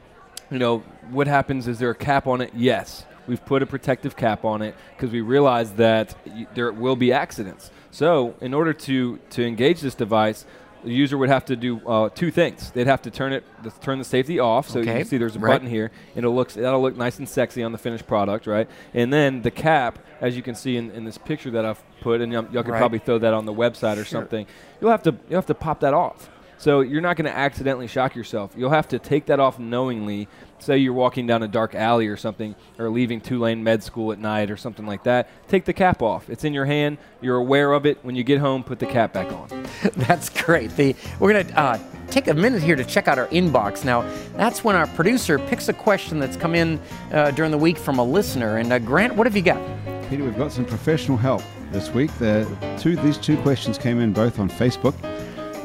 you 0.51 0.59
know, 0.59 0.79
what 1.11 1.27
happens? 1.27 1.69
Is 1.69 1.79
there 1.79 1.91
a 1.91 1.95
cap 1.95 2.27
on 2.27 2.41
it? 2.41 2.53
Yes. 2.55 3.05
We've 3.27 3.45
put 3.45 3.63
a 3.63 3.67
protective 3.67 4.17
cap 4.17 4.45
on 4.45 4.63
it 4.63 4.75
because 4.97 5.11
we 5.11 5.21
realize 5.21 5.73
that 5.73 6.15
y- 6.27 6.47
there 6.55 6.73
will 6.73 6.97
be 6.97 7.13
accidents. 7.13 7.71
So, 7.91 8.35
in 8.41 8.55
order 8.55 8.73
to, 8.73 9.19
to 9.31 9.47
engage 9.47 9.81
this 9.81 9.95
device, 9.95 10.47
the 10.85 10.93
user 10.93 11.19
would 11.19 11.29
have 11.29 11.45
to 11.47 11.57
do 11.57 11.81
uh, 11.87 12.09
two 12.11 12.31
things. 12.31 12.71
They'd 12.71 12.87
have 12.87 13.03
to 13.03 13.11
turn 13.11 13.33
it, 13.33 13.45
the, 13.63 13.71
turn 13.71 13.99
the 13.99 14.05
safety 14.05 14.39
off. 14.39 14.69
So 14.69 14.79
you 14.79 14.85
can 14.87 15.05
see 15.05 15.19
there's 15.19 15.37
a 15.37 15.39
Right. 15.39 15.53
button 15.55 15.69
here, 15.69 15.91
and 16.17 16.25
it 16.25 16.31
looks 16.31 16.55
that'll 16.55 16.81
look 16.83 16.97
nice 16.97 17.19
and 17.19 17.29
sexy 17.29 17.63
on 17.63 17.73
the 17.73 17.79
finished 17.79 18.07
product, 18.07 18.47
right? 18.47 18.69
And 18.95 19.13
then 19.13 19.43
the 19.43 19.51
cap, 19.51 19.99
as 20.21 20.37
you 20.37 20.43
can 20.43 20.55
see 20.55 20.77
in, 20.77 20.91
in 20.93 21.05
this 21.05 21.19
picture 21.19 21.51
that 21.53 21.65
I've 21.65 21.83
put, 22.01 22.21
and 22.21 22.33
y'all, 22.33 22.45
y'all 22.53 22.63
could 22.63 22.73
Right. 22.73 22.79
probably 22.79 22.99
throw 23.01 23.19
that 23.19 23.35
on 23.35 23.45
the 23.47 23.53
website 23.55 23.97
or 23.99 24.05
something. 24.05 24.47
You'll 24.81 24.91
have 24.91 25.03
to 25.05 25.15
you'll 25.29 25.39
have 25.39 25.47
to 25.47 25.55
pop 25.55 25.81
that 25.81 25.95
off. 25.95 26.31
So 26.59 26.81
you're 26.81 27.00
not 27.00 27.17
going 27.17 27.31
to 27.31 27.37
accidentally 27.37 27.87
shock 27.87 28.17
yourself. 28.17 28.53
You'll 28.57 28.71
have 28.71 28.88
to 28.88 28.99
take 28.99 29.27
that 29.27 29.38
off 29.38 29.59
knowingly. 29.59 30.29
Say 30.59 30.79
you're 30.79 30.93
walking 30.93 31.27
down 31.27 31.45
a 31.45 31.49
dark 31.49 31.77
alley 31.77 32.09
or 32.09 32.17
something, 32.17 32.57
or 32.79 32.91
leaving 32.91 33.21
Tulane 33.21 33.62
Med 33.62 33.83
School 33.85 34.11
at 34.11 34.19
night 34.19 34.50
or 34.50 34.57
something 34.57 34.85
like 34.85 35.05
that. 35.05 35.29
Take 35.49 35.65
the 35.65 35.73
cap 35.73 36.03
off. 36.03 36.29
It's 36.29 36.43
in 36.43 36.53
your 36.53 36.65
hand. 36.65 36.99
You're 37.21 37.37
aware 37.37 37.73
of 37.73 37.87
it. 37.87 37.99
When 38.03 38.17
you 38.17 38.25
get 38.25 38.41
home, 38.41 38.65
put 38.65 38.81
the 38.81 38.87
cap 38.87 39.12
back 39.12 39.33
on. 39.33 39.49
That's 39.97 40.29
great. 40.29 40.75
The, 40.77 40.97
we're 41.21 41.33
going 41.33 41.47
to 41.47 41.59
uh, 41.59 41.79
take 42.11 42.27
a 42.27 42.35
minute 42.35 42.62
here 42.62 42.75
to 42.75 42.85
check 42.85 43.07
out 43.07 43.19
our 43.19 43.29
inbox. 43.29 43.85
Now, 43.85 44.03
that's 44.35 44.65
when 44.65 44.75
our 44.75 44.87
producer 44.88 45.38
picks 45.38 45.69
a 45.69 45.73
question 45.73 46.19
that's 46.19 46.37
come 46.37 46.55
in 46.55 46.81
uh, 47.12 47.31
during 47.33 47.50
the 47.50 47.59
week 47.59 47.77
from 47.77 47.99
a 47.99 48.05
listener. 48.05 48.57
And 48.57 48.73
uh, 48.73 48.79
Grant, 48.79 49.15
what 49.15 49.27
have 49.27 49.37
you 49.37 49.43
got? 49.43 49.61
Peter, 50.09 50.25
we've 50.25 50.37
got 50.37 50.50
some 50.50 50.65
professional 50.65 51.19
help 51.19 51.43
this 51.71 51.93
week. 51.93 52.11
The 52.19 52.49
two, 52.81 52.97
these 52.97 53.19
two 53.19 53.37
questions 53.43 53.77
came 53.79 54.00
in 54.00 54.12
both 54.12 54.38
on 54.38 54.49
Facebook. 54.49 54.95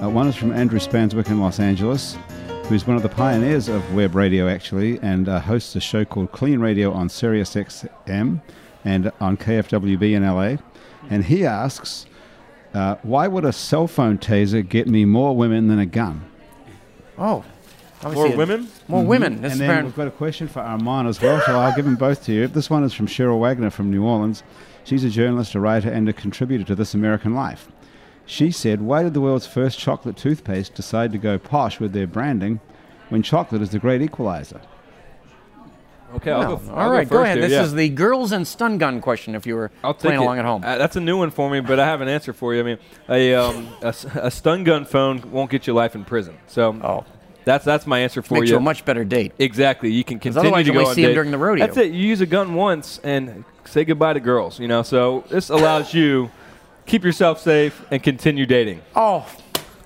Uh, 0.03 0.09
one 0.09 0.27
is 0.27 0.35
from 0.35 0.51
Andrew 0.51 0.79
Spanswick 0.79 1.27
in 1.27 1.39
Los 1.39 1.59
Angeles. 1.59 2.17
who's 2.67 2.87
one 2.87 2.95
of 2.97 3.03
the 3.03 3.09
pioneers 3.09 3.67
of 3.67 3.93
web 3.93 4.15
radio 4.15 4.47
actually, 4.47 4.97
and 5.01 5.27
uh, 5.29 5.39
hosts 5.39 5.75
a 5.75 5.79
show 5.79 6.03
called 6.05 6.31
Clean 6.31 6.59
Radio 6.59 6.91
on 6.91 7.09
Sirius 7.09 7.55
XM 7.55 8.41
and 8.85 9.11
on 9.19 9.37
KFWB 9.37 10.13
in 10.13 10.23
LA. 10.23 10.57
And 11.09 11.25
he 11.25 11.45
asks, 11.45 12.05
uh, 12.73 12.95
why 13.03 13.27
would 13.27 13.45
a 13.45 13.51
cell 13.53 13.87
phone 13.87 14.17
taser 14.17 14.67
get 14.67 14.87
me 14.87 15.05
more 15.05 15.35
women 15.35 15.67
than 15.67 15.79
a 15.79 15.85
gun? 15.85 16.23
Oh, 17.17 17.21
More 17.21 17.45
obviously 18.03 18.33
a- 18.33 18.37
women? 18.37 18.67
More 18.87 19.03
women. 19.05 19.41
This 19.41 19.51
and 19.51 19.53
is 19.53 19.59
then 19.59 19.69
very- 19.69 19.83
we've 19.83 19.95
got 19.95 20.07
a 20.07 20.11
question 20.11 20.47
for 20.47 20.61
Armand 20.61 21.07
as 21.07 21.21
well, 21.21 21.41
so 21.45 21.59
I'll 21.59 21.75
give 21.75 21.85
them 21.85 21.95
both 21.95 22.23
to 22.25 22.33
you. 22.33 22.47
This 22.47 22.69
one 22.69 22.83
is 22.83 22.93
from 22.93 23.07
Cheryl 23.07 23.39
Wagner 23.39 23.69
from 23.69 23.91
New 23.91 24.03
Orleans. 24.03 24.41
She's 24.85 25.03
a 25.03 25.09
journalist, 25.09 25.53
a 25.55 25.59
writer, 25.59 25.89
and 25.89 26.07
a 26.09 26.13
contributor 26.13 26.63
to 26.65 26.75
This 26.75 26.93
American 26.93 27.33
Life. 27.35 27.69
She 28.25 28.51
said, 28.51 28.81
Why 28.81 29.03
did 29.03 29.13
the 29.13 29.21
world's 29.21 29.45
first 29.47 29.77
chocolate 29.79 30.15
toothpaste 30.17 30.73
decide 30.75 31.11
to 31.11 31.17
go 31.17 31.37
posh 31.37 31.79
with 31.79 31.93
their 31.93 32.07
branding 32.07 32.59
when 33.09 33.21
chocolate 33.21 33.61
is 33.61 33.69
the 33.71 33.79
great 33.79 34.01
equalizer? 34.01 34.61
Okay, 36.15 36.31
I'll 36.31 36.39
Well, 36.39 36.57
go. 36.57 36.73
I'll 36.75 36.91
right, 36.91 37.09
go, 37.09 37.15
go 37.17 37.21
first 37.21 37.25
ahead. 37.25 37.37
here, 37.39 37.47
This 37.47 37.53
yeah. 37.53 37.63
is 37.63 37.73
the 37.73 37.89
girls 37.89 38.31
and 38.31 38.47
stun 38.47 38.77
gun 38.77 39.01
question. 39.01 39.33
If 39.33 39.47
you 39.47 39.55
were 39.55 39.71
I'll 39.83 39.93
take 39.95 40.01
playing 40.01 40.21
it. 40.21 40.23
along 40.23 40.39
at 40.39 40.45
home, 40.45 40.63
Uh, 40.63 40.77
that's 40.77 40.95
a 40.95 41.01
new 41.01 41.17
one 41.17 41.31
for 41.31 41.49
me, 41.49 41.59
but 41.59 41.79
I 41.79 41.85
have 41.85 42.01
an 42.01 42.07
answer 42.07 42.33
for 42.33 42.53
you. 42.53 42.59
I 42.59 42.63
mean, 42.63 42.77
a, 43.09 43.33
um, 43.33 43.67
a, 43.81 43.87
s- 43.87 44.05
a 44.13 44.29
stun 44.29 44.63
gun 44.63 44.85
phone 44.85 45.23
won't 45.31 45.49
get 45.49 45.65
you 45.65 45.73
life 45.73 45.95
in 45.95 46.05
prison. 46.05 46.37
So 46.45 46.77
oh, 46.83 47.03
that's 47.45 47.65
that's 47.65 47.87
my 47.87 47.97
answer 47.99 48.21
for 48.21 48.35
makes 48.35 48.49
you. 48.49 48.53
you 48.53 48.57
a 48.57 48.61
much 48.61 48.85
better 48.85 49.03
date. 49.03 49.33
Exactly. 49.39 49.91
You 49.91 50.03
can 50.03 50.19
continue 50.19 50.49
otherwise 50.49 50.65
to 50.65 50.67
you 50.67 50.73
go 50.73 50.79
only 50.81 50.89
on 50.91 50.95
see 50.95 51.03
'em 51.03 51.09
date. 51.09 51.13
during 51.15 51.31
the 51.31 51.37
rodeo. 51.39 51.65
That's 51.65 51.77
it. 51.77 51.91
You 51.91 52.07
use 52.07 52.21
a 52.21 52.27
gun 52.27 52.53
once 52.53 52.99
and 53.03 53.43
say 53.65 53.83
goodbye 53.83 54.13
to 54.13 54.19
girls. 54.19 54.59
You 54.59 54.67
know. 54.67 54.83
So 54.83 55.23
this 55.29 55.49
allows 55.49 55.95
you 55.95 56.29
keep 56.85 57.03
yourself 57.03 57.39
safe 57.39 57.85
and 57.91 58.01
continue 58.01 58.45
dating. 58.45 58.81
Oh, 58.95 59.27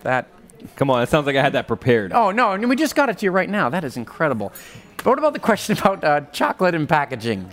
that. 0.03 0.27
Come 0.75 0.89
on. 0.89 1.03
It 1.03 1.09
sounds 1.09 1.25
like 1.25 1.35
I 1.35 1.41
had 1.41 1.53
that 1.53 1.67
prepared. 1.67 2.11
Oh 2.13 2.31
no, 2.31 2.51
and 2.51 2.67
we 2.67 2.75
just 2.75 2.95
got 2.95 3.09
it 3.09 3.19
to 3.19 3.25
you 3.25 3.31
right 3.31 3.49
now. 3.49 3.69
That 3.69 3.83
is 3.83 3.95
incredible. 3.95 4.51
But 4.97 5.05
what 5.05 5.19
about 5.19 5.33
the 5.33 5.39
question 5.39 5.77
about 5.77 6.03
uh, 6.03 6.21
chocolate 6.31 6.75
and 6.75 6.89
packaging? 6.89 7.49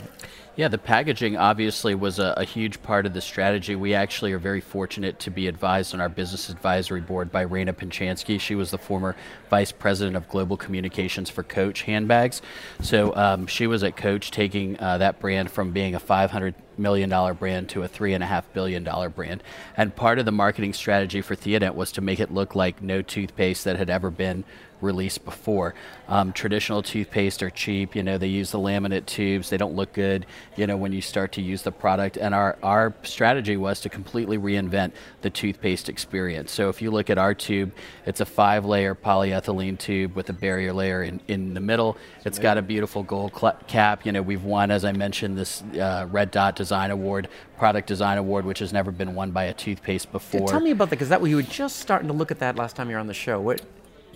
Yeah, 0.57 0.69
the 0.69 0.79
packaging 0.79 1.37
obviously 1.37 1.97
was 1.97 2.21
a, 2.21 2.33
a 2.37 2.45
huge 2.45 2.81
part 2.81 3.07
of 3.07 3.13
the 3.13 3.21
strategy. 3.21 3.75
We 3.75 3.93
actually 3.93 4.33
are 4.35 4.39
very 4.39 4.61
fortunate 4.61 5.19
to 5.21 5.31
be 5.31 5.49
advised 5.49 5.95
on 5.95 6.01
our 6.01 6.09
business 6.09 6.49
advisory 6.49 7.01
board 7.01 7.33
by 7.33 7.45
Raina 7.45 7.73
Pinchansky. 7.73 8.39
She 8.39 8.55
was 8.55 8.71
the 8.71 8.79
former 8.79 9.17
vice 9.51 9.73
president 9.73 10.15
of 10.17 10.29
global 10.29 10.57
communications 10.57 11.29
for 11.29 11.43
Coach 11.43 11.83
handbags. 11.83 12.41
So 12.81 13.17
um, 13.17 13.49
she 13.49 13.67
was 13.67 13.83
at 13.83 13.97
Coach 13.97 14.31
taking 14.31 14.79
uh, 14.79 14.99
that 14.99 15.19
brand 15.19 15.51
from 15.51 15.73
being 15.73 15.97
a 15.97 16.01
500 16.01 16.55
million 16.79 17.09
dollar 17.09 17.35
brand 17.35 17.69
to 17.71 17.83
a 17.83 17.89
three 17.89 18.15
and 18.15 18.23
a 18.23 18.27
half 18.27 18.53
billion 18.53 18.85
dollar 18.85 19.09
brand. 19.09 19.43
And 19.77 19.95
part 19.95 20.21
of 20.21 20.25
the 20.25 20.33
marketing 20.33 20.73
strategy 20.73 21.21
for 21.21 21.35
Theodent 21.35 21.75
was 21.75 21.91
to 21.93 22.01
make 22.01 22.21
it 22.21 22.33
look 22.33 22.55
like 22.55 22.81
no 22.81 23.03
toothpaste 23.03 23.65
that 23.65 23.77
had 23.77 23.91
ever 23.91 24.11
been 24.11 24.45
released 24.85 25.25
before. 25.25 25.75
Um, 26.09 26.33
traditional 26.33 26.83
toothpaste 26.83 27.43
are 27.43 27.51
cheap. 27.51 27.97
You 27.97 28.03
know, 28.03 28.19
they 28.19 28.29
use 28.29 28.51
the 28.51 28.59
laminate 28.59 29.07
tubes. 29.07 29.51
They 29.51 29.57
don't 29.57 29.75
look 29.75 29.93
good. 29.93 30.27
You 30.57 30.67
know, 30.67 30.77
when 30.77 30.93
you 30.93 31.01
start 31.01 31.33
to 31.33 31.43
use 31.43 31.63
the 31.63 31.73
product. 31.73 32.17
And 32.17 32.35
our 32.35 32.57
our 32.63 32.95
strategy 33.03 33.57
was 33.57 33.81
to 33.81 33.89
completely 33.89 34.39
reinvent 34.39 34.93
the 35.23 35.31
toothpaste 35.31 35.89
experience. 35.89 36.53
So 36.53 36.69
if 36.69 36.83
you 36.83 36.91
look 36.91 37.11
at 37.11 37.19
our 37.19 37.35
tube, 37.35 37.73
it's 38.07 38.21
a 38.21 38.27
five-layer 38.27 38.95
polyethylene 38.95 39.79
tube 39.79 40.15
with 40.15 40.29
a 40.29 40.33
barrier 40.33 40.73
layer 40.73 41.03
in, 41.03 41.21
in 41.27 41.55
the 41.55 41.61
middle. 41.61 41.97
It's 42.25 42.39
got 42.39 42.59
a 42.59 42.63
beautiful 42.63 43.03
gold 43.03 43.33
cap. 43.67 44.07
You 44.07 44.13
know, 44.13 44.23
we've 44.23 44.45
won, 44.45 44.71
as 44.71 44.85
I 44.85 44.93
mentioned, 44.93 45.39
this 45.39 45.63
uh, 45.63 46.07
Red 46.11 46.31
Dot 46.31 46.57
Design 46.57 46.91
Award, 46.91 47.29
Product 47.59 47.89
Design 47.89 48.19
Award, 48.19 48.45
which 48.45 48.59
has 48.59 48.73
never 48.73 48.91
been 48.91 49.15
won 49.15 49.31
by 49.31 49.45
a 49.45 49.55
toothpaste 49.55 50.13
before. 50.13 50.49
Tell 50.49 50.61
me 50.61 50.71
about 50.71 50.91
that 50.91 50.97
because 50.97 51.09
that 51.09 51.25
you 51.27 51.37
were 51.37 51.43
just 51.43 51.77
starting 51.77 52.09
to 52.09 52.15
look 52.15 52.31
at 52.31 52.39
that 52.41 52.57
last 52.57 52.77
time 52.77 52.89
you 52.89 52.97
were 52.97 53.01
on 53.01 53.07
the 53.07 53.15
show. 53.15 53.41
What, 53.41 53.63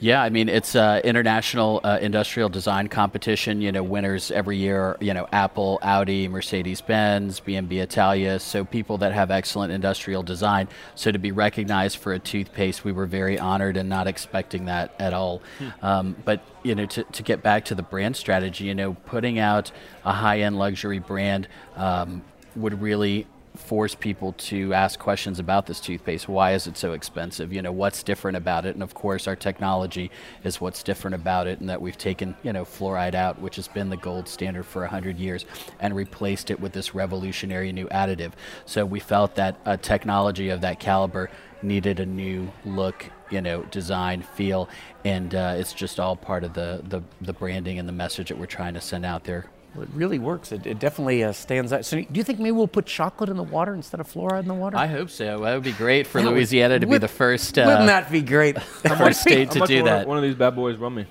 Yeah, 0.00 0.22
I 0.22 0.30
mean 0.30 0.48
it's 0.48 0.76
uh, 0.76 1.00
international 1.02 1.80
uh, 1.82 1.98
industrial 2.00 2.48
design 2.48 2.88
competition. 2.88 3.60
You 3.60 3.72
know, 3.72 3.82
winners 3.82 4.30
every 4.30 4.56
year. 4.56 4.96
You 5.00 5.12
know, 5.12 5.26
Apple, 5.32 5.78
Audi, 5.82 6.28
Mercedes-Benz, 6.28 7.40
BMW 7.40 7.82
Italia. 7.82 8.38
So 8.38 8.64
people 8.64 8.98
that 8.98 9.12
have 9.12 9.30
excellent 9.30 9.72
industrial 9.72 10.22
design. 10.22 10.68
So 10.94 11.10
to 11.10 11.18
be 11.18 11.32
recognized 11.32 11.98
for 11.98 12.12
a 12.12 12.18
toothpaste, 12.18 12.84
we 12.84 12.92
were 12.92 13.06
very 13.06 13.38
honored 13.38 13.76
and 13.76 13.88
not 13.88 14.06
expecting 14.06 14.66
that 14.66 14.94
at 15.00 15.12
all. 15.12 15.42
Um, 15.82 16.16
but 16.24 16.42
you 16.62 16.74
know, 16.74 16.86
to, 16.86 17.02
to 17.02 17.22
get 17.22 17.42
back 17.42 17.64
to 17.66 17.74
the 17.74 17.82
brand 17.82 18.16
strategy, 18.16 18.64
you 18.64 18.74
know, 18.74 18.94
putting 18.94 19.38
out 19.38 19.72
a 20.04 20.12
high-end 20.12 20.58
luxury 20.58 20.98
brand 20.98 21.48
um, 21.76 22.22
would 22.54 22.80
really 22.80 23.26
force 23.58 23.94
people 23.94 24.32
to 24.32 24.72
ask 24.72 24.98
questions 24.98 25.38
about 25.38 25.66
this 25.66 25.80
toothpaste. 25.80 26.28
Why 26.28 26.52
is 26.52 26.66
it 26.66 26.76
so 26.76 26.92
expensive? 26.92 27.52
You 27.52 27.60
know, 27.60 27.72
what's 27.72 28.02
different 28.02 28.36
about 28.36 28.64
it? 28.64 28.74
And 28.74 28.82
of 28.82 28.94
course, 28.94 29.26
our 29.26 29.36
technology 29.36 30.10
is 30.44 30.60
what's 30.60 30.82
different 30.82 31.14
about 31.16 31.46
it, 31.46 31.60
and 31.60 31.68
that 31.68 31.82
we've 31.82 31.98
taken, 31.98 32.36
you 32.42 32.52
know, 32.52 32.64
fluoride 32.64 33.14
out, 33.14 33.40
which 33.40 33.56
has 33.56 33.68
been 33.68 33.90
the 33.90 33.96
gold 33.96 34.28
standard 34.28 34.64
for 34.64 34.82
100 34.82 35.18
years, 35.18 35.44
and 35.80 35.94
replaced 35.94 36.50
it 36.50 36.60
with 36.60 36.72
this 36.72 36.94
revolutionary 36.94 37.72
new 37.72 37.86
additive. 37.88 38.32
So 38.64 38.86
we 38.86 39.00
felt 39.00 39.34
that 39.34 39.58
a 39.64 39.76
technology 39.76 40.48
of 40.48 40.60
that 40.62 40.80
caliber 40.80 41.30
needed 41.60 42.00
a 42.00 42.06
new 42.06 42.50
look, 42.64 43.06
you 43.30 43.40
know, 43.40 43.62
design, 43.64 44.22
feel, 44.22 44.68
and 45.04 45.34
uh, 45.34 45.54
it's 45.56 45.72
just 45.72 45.98
all 45.98 46.16
part 46.16 46.44
of 46.44 46.54
the, 46.54 46.80
the, 46.88 47.02
the 47.20 47.32
branding 47.32 47.78
and 47.78 47.88
the 47.88 47.92
message 47.92 48.28
that 48.28 48.38
we're 48.38 48.46
trying 48.46 48.74
to 48.74 48.80
send 48.80 49.04
out 49.04 49.24
there. 49.24 49.46
Well, 49.78 49.86
it 49.86 49.94
really 49.94 50.18
works. 50.18 50.50
It, 50.50 50.66
it 50.66 50.78
definitely 50.80 51.22
uh, 51.22 51.32
stands 51.32 51.72
out. 51.72 51.84
So 51.84 52.00
do 52.00 52.06
you 52.12 52.24
think 52.24 52.38
maybe 52.40 52.50
we'll 52.52 52.66
put 52.66 52.86
chocolate 52.86 53.30
in 53.30 53.36
the 53.36 53.42
water 53.44 53.74
instead 53.74 54.00
of 54.00 54.12
fluoride 54.12 54.40
in 54.40 54.48
the 54.48 54.54
water? 54.54 54.76
I 54.76 54.86
hope 54.86 55.08
so. 55.10 55.40
That 55.40 55.54
would 55.54 55.62
be 55.62 55.72
great 55.72 56.06
for 56.06 56.18
That 56.22 56.26
would- 56.28 56.34
Louisiana 56.34 56.80
to 56.80 56.86
be 56.86 56.98
the 56.98 57.06
first. 57.08 57.56
Uh, 57.58 57.64
Wouldn't 57.66 57.86
that 57.86 58.10
be 58.10 58.22
great? 58.22 58.60
first 58.62 59.20
state 59.20 59.52
to 59.52 59.60
do 59.66 59.84
that. 59.84 60.08
One 60.08 60.16
of 60.16 60.22
these 60.24 60.34
bad 60.34 60.56
boys 60.56 60.76
run 60.78 60.94
me. 60.96 61.06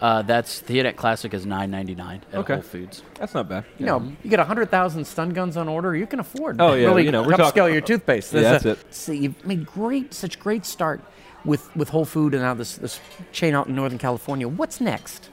Uh, 0.00 0.20
that's 0.22 0.60
Theodent 0.62 0.96
Classic 0.96 1.32
is 1.32 1.46
nine 1.46 1.70
ninety 1.70 1.94
nine 1.94 2.22
at 2.32 2.40
Okay. 2.40 2.54
Whole 2.54 2.62
Foods. 2.62 3.02
That's 3.18 3.32
not 3.34 3.48
bad. 3.48 3.64
You 3.78 3.86
know, 3.86 4.12
you 4.22 4.28
get 4.30 4.38
100,000 4.38 5.04
stun 5.06 5.30
guns 5.30 5.56
on 5.56 5.68
order, 5.68 5.96
you 5.96 6.06
can 6.06 6.20
afford 6.20 6.60
Oh, 6.60 6.74
yeah, 6.74 6.86
really 6.86 7.04
you 7.04 7.10
know, 7.12 7.22
we're 7.22 7.32
upscale 7.32 7.52
talking- 7.54 7.72
your 7.72 7.80
toothpaste. 7.82 8.32
Yeah, 8.32 8.40
that's 8.42 8.64
a- 8.66 8.70
it. 8.72 8.94
See, 8.94 9.16
you've 9.16 9.44
made 9.46 9.64
great, 9.66 10.12
such 10.12 10.38
great 10.38 10.66
start 10.66 11.00
with, 11.46 11.74
with 11.74 11.88
Whole 11.90 12.04
Food 12.04 12.34
and 12.34 12.42
now 12.42 12.52
this, 12.52 12.76
this 12.76 13.00
chain 13.32 13.54
out 13.54 13.68
in 13.68 13.74
Northern 13.74 13.98
California. 13.98 14.46
What's 14.48 14.80
next? 14.82 15.30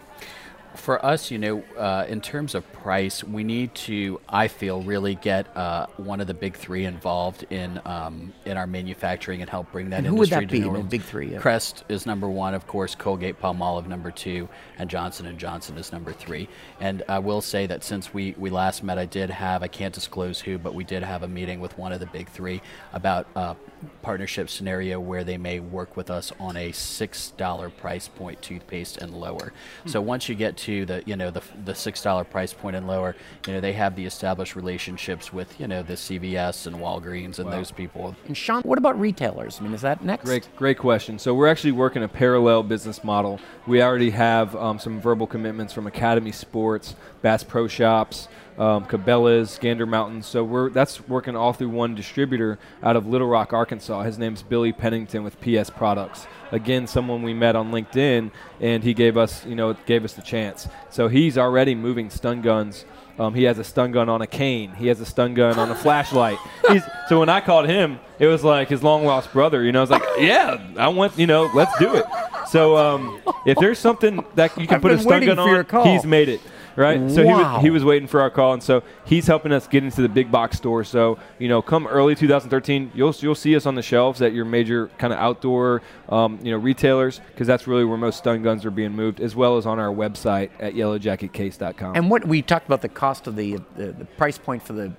For 0.75 1.03
us, 1.05 1.29
you 1.29 1.37
know, 1.37 1.63
uh, 1.77 2.05
in 2.07 2.19
terms 2.19 2.55
of 2.55 2.71
price, 2.73 3.23
we 3.23 3.43
need 3.43 3.75
to, 3.75 4.19
I 4.27 4.47
feel, 4.47 4.81
really 4.81 5.15
get 5.15 5.55
uh, 5.55 5.87
one 5.97 6.19
of 6.19 6.27
the 6.27 6.33
big 6.33 6.55
three 6.55 6.85
involved 6.85 7.45
in 7.51 7.79
um, 7.85 8.33
in 8.45 8.57
our 8.57 8.65
manufacturing 8.65 9.41
and 9.41 9.49
help 9.49 9.71
bring 9.71 9.91
that 9.91 9.97
And 9.97 10.07
who 10.07 10.15
would 10.15 10.29
that 10.29 10.41
to 10.41 10.47
be, 10.47 10.61
the 10.61 10.79
big 10.79 11.03
three, 11.03 11.31
yeah? 11.31 11.39
Crest 11.39 11.83
is 11.89 12.05
number 12.05 12.27
one, 12.27 12.53
of 12.53 12.65
course. 12.65 12.95
Colgate 12.95 13.39
Palmolive 13.39 13.87
number 13.87 14.09
two, 14.09 14.49
and 14.77 14.89
Johnson 14.89 15.27
and 15.27 15.37
Johnson 15.37 15.77
is 15.77 15.91
number 15.91 16.11
three. 16.11 16.49
And 16.79 17.03
I 17.07 17.19
will 17.19 17.41
say 17.41 17.67
that 17.67 17.83
since 17.83 18.13
we 18.13 18.33
we 18.37 18.49
last 18.49 18.83
met, 18.83 18.97
I 18.97 19.05
did 19.05 19.29
have 19.29 19.61
I 19.61 19.67
can't 19.67 19.93
disclose 19.93 20.39
who, 20.39 20.57
but 20.57 20.73
we 20.73 20.83
did 20.83 21.03
have 21.03 21.23
a 21.23 21.27
meeting 21.27 21.59
with 21.59 21.77
one 21.77 21.91
of 21.91 21.99
the 21.99 22.07
big 22.07 22.29
three 22.29 22.61
about 22.93 23.27
uh, 23.35 23.53
partnership 24.01 24.49
scenario 24.49 24.99
where 24.99 25.23
they 25.23 25.37
may 25.37 25.59
work 25.59 25.95
with 25.95 26.09
us 26.09 26.31
on 26.39 26.57
a 26.57 26.71
six 26.71 27.31
dollar 27.31 27.69
price 27.69 28.07
point 28.07 28.41
toothpaste 28.41 28.97
and 28.97 29.13
lower. 29.13 29.53
So 29.85 30.01
once 30.01 30.27
you 30.29 30.35
get 30.35 30.57
to 30.57 30.62
the 30.63 31.03
you 31.05 31.15
know 31.15 31.31
the 31.31 31.41
the 31.65 31.75
six 31.75 32.01
dollar 32.01 32.23
price 32.23 32.53
point 32.53 32.75
and 32.75 32.87
lower, 32.87 33.15
you 33.47 33.53
know 33.53 33.59
they 33.59 33.73
have 33.73 33.95
the 33.95 34.05
established 34.05 34.55
relationships 34.55 35.31
with 35.31 35.59
you 35.59 35.67
know 35.67 35.83
the 35.83 35.93
CVS 35.93 36.67
and 36.67 36.75
Walgreens 36.77 37.39
and 37.39 37.51
those 37.51 37.71
people. 37.71 38.15
And 38.27 38.35
Sean, 38.35 38.61
what 38.63 38.77
about 38.77 38.99
retailers? 38.99 39.59
I 39.59 39.63
mean, 39.63 39.73
is 39.73 39.81
that 39.81 40.03
next? 40.03 40.25
Great, 40.25 40.47
great 40.55 40.77
question. 40.77 41.19
So 41.19 41.33
we're 41.33 41.47
actually 41.47 41.73
working 41.73 42.03
a 42.03 42.07
parallel 42.07 42.63
business 42.63 43.03
model. 43.03 43.39
We 43.67 43.81
already 43.81 44.11
have 44.11 44.55
um, 44.55 44.79
some 44.79 44.99
verbal 44.99 45.27
commitments 45.27 45.73
from 45.73 45.87
Academy 45.87 46.31
Sports, 46.31 46.95
Bass 47.21 47.43
Pro 47.43 47.67
Shops, 47.67 48.27
um, 48.57 48.85
Cabela's, 48.85 49.57
Gander 49.59 49.85
Mountains. 49.85 50.25
So 50.25 50.43
we're 50.43 50.69
that's 50.69 51.07
working 51.07 51.35
all 51.35 51.53
through 51.53 51.69
one 51.69 51.95
distributor 51.95 52.59
out 52.81 52.95
of 52.95 53.07
Little 53.07 53.27
Rock, 53.27 53.53
Arkansas. 53.53 54.03
His 54.03 54.17
name's 54.17 54.43
Billy 54.43 54.71
Pennington 54.71 55.23
with 55.23 55.39
PS 55.41 55.69
Products. 55.69 56.27
Again, 56.51 56.85
someone 56.85 57.23
we 57.23 57.33
met 57.33 57.55
on 57.55 57.71
LinkedIn, 57.71 58.31
and 58.59 58.83
he 58.83 58.93
gave 58.93 59.17
us, 59.17 59.45
you 59.45 59.55
know, 59.55 59.73
gave 59.85 60.03
us 60.05 60.13
the 60.13 60.21
chance. 60.21 60.67
So 60.89 61.07
he's 61.07 61.37
already 61.37 61.73
moving 61.73 62.09
stun 62.09 62.41
guns. 62.41 62.85
Um, 63.19 63.35
he 63.35 63.43
has 63.43 63.59
a 63.59 63.63
stun 63.63 63.91
gun 63.91 64.09
on 64.09 64.21
a 64.21 64.27
cane. 64.27 64.73
He 64.73 64.87
has 64.87 64.99
a 64.99 65.05
stun 65.05 65.35
gun 65.35 65.59
on 65.59 65.69
a 65.69 65.75
flashlight. 65.75 66.39
He's, 66.69 66.83
so 67.07 67.19
when 67.19 67.29
I 67.29 67.41
called 67.41 67.67
him, 67.67 67.99
it 68.17 68.25
was 68.25 68.43
like 68.43 68.69
his 68.69 68.81
long 68.81 69.05
lost 69.05 69.31
brother. 69.31 69.63
You 69.63 69.71
know, 69.71 69.79
I 69.79 69.81
was 69.81 69.89
like, 69.91 70.03
yeah, 70.17 70.59
I 70.77 70.87
want, 70.87 71.17
you 71.17 71.27
know, 71.27 71.49
let's 71.53 71.77
do 71.77 71.95
it. 71.95 72.05
So 72.49 72.75
um, 72.75 73.21
if 73.45 73.57
there's 73.57 73.79
something 73.79 74.23
that 74.35 74.57
you 74.57 74.67
can 74.67 74.75
I've 74.75 74.81
put 74.81 74.91
a 74.91 74.99
stun 74.99 75.25
gun 75.25 75.39
on, 75.39 75.85
he's 75.85 76.05
made 76.05 76.29
it. 76.29 76.41
Right, 76.75 77.09
so 77.09 77.23
he 77.23 77.31
was, 77.31 77.61
he 77.61 77.69
was 77.69 77.83
waiting 77.83 78.07
for 78.07 78.21
our 78.21 78.29
call, 78.29 78.53
and 78.53 78.63
so 78.63 78.83
he's 79.05 79.27
helping 79.27 79.51
us 79.51 79.67
get 79.67 79.83
into 79.83 80.01
the 80.01 80.09
big 80.09 80.31
box 80.31 80.57
store. 80.57 80.83
So 80.83 81.19
you 81.37 81.47
know, 81.47 81.61
come 81.61 81.85
early 81.85 82.15
2013, 82.15 82.91
you'll 82.95 83.13
you'll 83.19 83.35
see 83.35 83.55
us 83.55 83.65
on 83.65 83.75
the 83.75 83.81
shelves 83.81 84.21
at 84.21 84.33
your 84.33 84.45
major 84.45 84.87
kind 84.97 85.13
of 85.13 85.19
outdoor, 85.19 85.81
um, 86.09 86.39
you 86.41 86.51
know, 86.51 86.57
retailers 86.57 87.19
because 87.19 87.45
that's 87.45 87.67
really 87.67 87.85
where 87.85 87.97
most 87.97 88.17
stun 88.17 88.41
guns 88.41 88.65
are 88.65 88.71
being 88.71 88.91
moved, 88.91 89.19
as 89.19 89.35
well 89.35 89.57
as 89.57 89.65
on 89.65 89.79
our 89.79 89.93
website 89.93 90.49
at 90.59 90.73
yellowjacketcase.com. 90.73 91.95
And 91.95 92.09
what 92.09 92.27
we 92.27 92.41
talked 92.41 92.65
about 92.65 92.81
the 92.81 92.89
cost 92.89 93.27
of 93.27 93.35
the, 93.35 93.59
the 93.75 93.91
the 93.91 94.05
price 94.05 94.37
point 94.37 94.63
for 94.63 94.73
the 94.73 94.91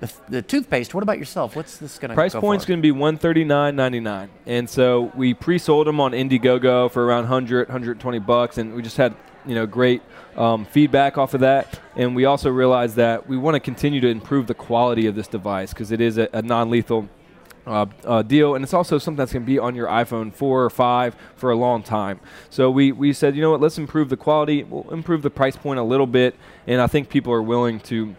the, 0.00 0.12
the 0.28 0.42
toothpaste. 0.42 0.94
What 0.94 1.02
about 1.02 1.18
yourself? 1.18 1.56
What's 1.56 1.78
this 1.78 1.98
going 1.98 2.10
to 2.10 2.14
Price 2.14 2.34
point's 2.34 2.64
going 2.64 2.78
to 2.78 2.82
be 2.82 2.92
one 2.92 3.18
thirty 3.18 3.44
nine 3.44 3.76
ninety 3.76 4.00
nine, 4.00 4.30
and 4.46 4.68
so 4.68 5.12
we 5.14 5.34
pre-sold 5.34 5.86
them 5.86 6.00
on 6.00 6.12
Indiegogo 6.12 6.90
for 6.90 7.04
around 7.04 7.24
100, 7.24 7.68
120 7.68 8.18
bucks, 8.20 8.58
and 8.58 8.74
we 8.74 8.82
just 8.82 8.96
had 8.96 9.14
you 9.48 9.54
know 9.54 9.66
great 9.66 10.02
um, 10.36 10.64
feedback 10.64 11.18
off 11.18 11.34
of 11.34 11.40
that. 11.40 11.80
And 11.96 12.14
we 12.14 12.26
also 12.26 12.50
realized 12.50 12.96
that 12.96 13.28
we 13.28 13.36
want 13.36 13.54
to 13.54 13.60
continue 13.60 14.00
to 14.00 14.08
improve 14.08 14.46
the 14.46 14.54
quality 14.54 15.06
of 15.06 15.14
this 15.16 15.26
device 15.26 15.72
because 15.72 15.90
it 15.90 16.00
is 16.00 16.18
a, 16.18 16.28
a 16.32 16.42
non-lethal 16.42 17.08
uh, 17.66 17.86
uh, 18.04 18.22
deal, 18.22 18.54
and 18.54 18.64
it's 18.64 18.72
also 18.72 18.98
something 18.98 19.18
that's 19.18 19.32
going 19.32 19.42
to 19.42 19.46
be 19.46 19.58
on 19.58 19.74
your 19.74 19.88
iPhone 19.88 20.32
4 20.32 20.64
or 20.64 20.70
5 20.70 21.16
for 21.36 21.50
a 21.50 21.56
long 21.56 21.82
time. 21.82 22.18
So 22.48 22.70
we, 22.70 22.92
we 22.92 23.12
said, 23.12 23.36
you 23.36 23.42
know 23.42 23.50
what, 23.50 23.60
let's 23.60 23.76
improve 23.76 24.08
the 24.08 24.16
quality, 24.16 24.62
we'll 24.62 24.88
improve 24.90 25.20
the 25.20 25.30
price 25.30 25.56
point 25.56 25.78
a 25.78 25.82
little 25.82 26.06
bit, 26.06 26.34
and 26.66 26.80
I 26.80 26.86
think 26.86 27.10
people 27.10 27.30
are 27.32 27.42
willing 27.42 27.80
to 27.80 28.16